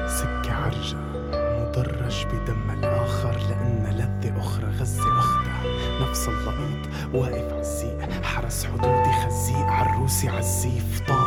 [0.07, 0.97] سكة عرجة
[1.35, 5.63] مدرج بدم الآخر لأن لذة أخرى غزة أختها
[6.01, 11.24] نفس اللقيط واقف عالزيق حرس حدودي خزيق عروسي عالزيف طاخ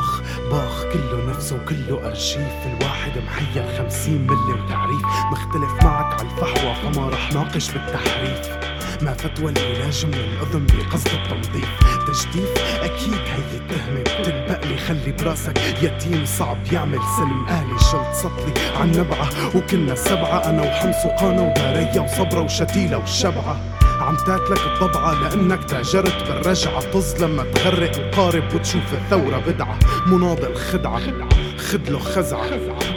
[0.50, 2.52] باخ كله نفسه وكله أرشيف.
[2.66, 8.58] الواحد محير خمسين ملي وتعريف مختلف معك عالفحوى فما رح ناقش بالتحريف.
[9.02, 11.68] ما فتوى العلاج من الأذن بقصد التنظيف.
[12.06, 12.48] تجديف
[12.82, 14.78] أكيد هي التهمة بتلبق لي.
[14.78, 17.46] خلي براسك يتيم صعب يعمل سلم.
[17.48, 20.38] آلي شلت سطلي عن نبعة وكنا سبعة.
[20.50, 23.60] أنا وحمص وقانا ودارية وصبرة وشتيلة والشبعة
[24.00, 26.80] عم تاكلك الضبعة لأنك تاجرت بالرجعة.
[26.92, 29.78] طز لما تغرق القارب وتشوف الثورة بدعة.
[30.06, 31.00] مناضل خدعة.
[31.56, 32.46] خدلة خزعة.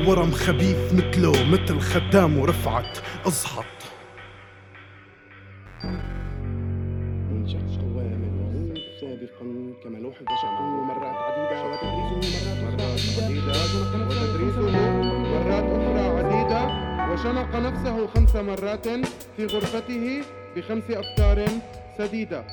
[0.08, 2.98] ورم خبيث مثله مثل خدام ورفعت.
[3.28, 3.66] اصحط
[9.02, 9.46] سابقا
[9.84, 10.00] كما
[10.88, 11.58] مرات عديدة.
[14.08, 16.62] وتدريسه مرات مرات أخرى عديدة.
[17.14, 18.88] وشنق نفسه خمس مرات
[19.38, 20.24] في غرفته.
[20.56, 21.46] بخمس أفكار
[21.98, 22.44] سديدة.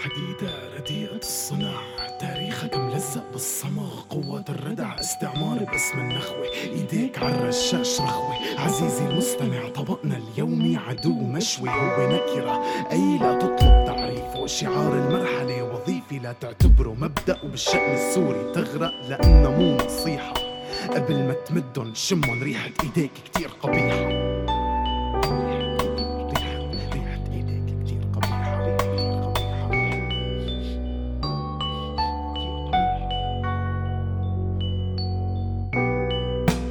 [0.00, 1.80] حديدة رديئة الصنع
[2.20, 8.34] تاريخك ملزق بالصمغ قوة الردع استعمار باسم النخوة إيديك عالرشاش رخوة.
[8.58, 12.64] عزيزي المستمع طبقنا اليومي عدو مشوي هو نكرة.
[12.92, 18.52] أي لا تطلب تعريف وشعار المرحلة وظيفي لا تعتبره مبدأ وبالشأن السوري.
[18.52, 20.49] تغرق لأنه مو نصيحة.
[20.88, 24.30] قبل ما تمدن شمن ريحة إيديك كتير قبيحة.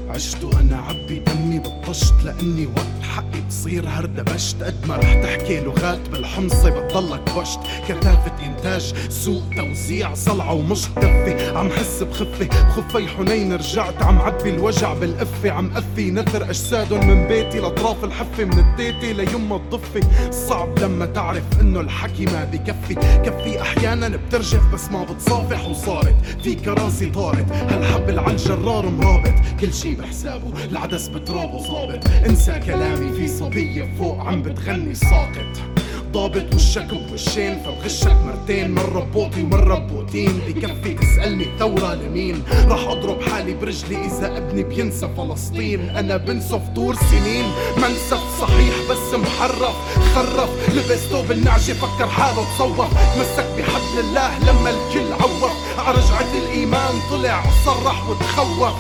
[0.10, 1.60] عشت وأنا عبي دمي
[1.90, 4.64] بالطشت لأني وقت حقي بصير هردبشت.
[4.64, 11.58] قد ما رح تحكي لغات بالحمصة بتضلك بشت كثافة إنتاج سوق توزيع صلعة ومش دفة
[11.58, 17.28] عم حس بخفة بخفي حنين رجعت عم عبي الوجع بالقفة عم قفي نثر أجسادهم من
[17.28, 22.94] بيتي لأطراف الحفة من التيتي ليما الضفة صعب لما تعرف إنه الحكي ما بكفي.
[22.96, 25.68] كفي أحيانا بترجف بس ما بتصافح.
[25.68, 27.52] وصارت في كراسي طارت.
[27.52, 34.20] هالحبل على الجرار مرابط كل شي بحسابه العدس بترابه ظابط انسى كلامي في صبية فوق
[34.20, 35.80] عم بتغني ساقط.
[36.12, 38.72] ضابط وشك بوشين فبغشك مرتين.
[38.72, 45.10] مرة بوطي ومرة بوتين بكفي تسألني الثورة لمين؟ راح أضرب حالي برجلي إذا ابني بينسى
[45.18, 45.90] فلسطين.
[45.90, 47.46] أنا بنسى فطور سنين.
[47.78, 49.76] منسف صحيح بس محرف.
[50.16, 52.94] خرف لبس ثوب النعجة فكر حاله تصوف.
[53.20, 55.52] مسك بحبل الله لما الكل عوف.
[55.78, 58.74] عرجعة الإيمان طلع صرح وتخوف.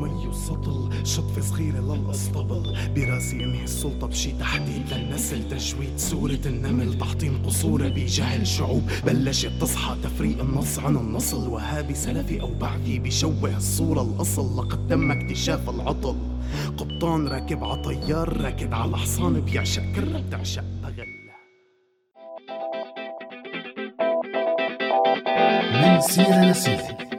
[0.00, 7.42] ومي وسطل شطفة صغيرة للأسطبل براسي انهي السلطة بشي تحديد للنسل تجويد سورة النمل تحطيم
[7.46, 8.82] قصورة بجهل شعوب.
[9.06, 11.48] بلشت تصحى تفريق النص عن النصل.
[11.48, 14.58] وهابي سلفي أو بعدي بشوه الصورة الأصل.
[14.58, 16.16] لقد تم اكتشاف العطل.
[16.76, 21.20] قبطان راكب عطيار راكب على حصان بيعشق كرة بتعشق بغل
[25.82, 27.09] من سيرة لسيرة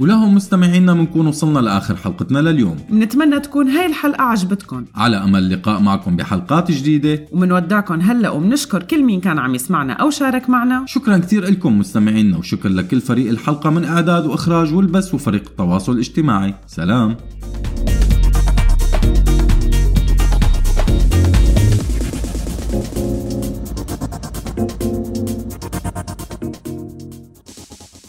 [0.00, 2.76] ولهم مستمعينا بنكون وصلنا لآخر حلقتنا لليوم.
[2.90, 4.84] بنتمنى تكون هاي الحلقة عجبتكم.
[4.94, 7.26] على أمل اللقاء معكم بحلقات جديدة.
[7.32, 10.84] ومنودعكم هلا وبنشكر كل مين كان عم يسمعنا أو شارك معنا.
[10.86, 16.54] شكرا كثير لكم مستمعينا وشكرا لكل فريق الحلقة من إعداد وإخراج والبث وفريق التواصل الاجتماعي.
[16.66, 17.16] سلام.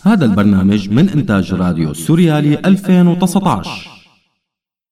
[0.05, 3.94] هذا البرنامج من إنتاج راديو سوريالي 2019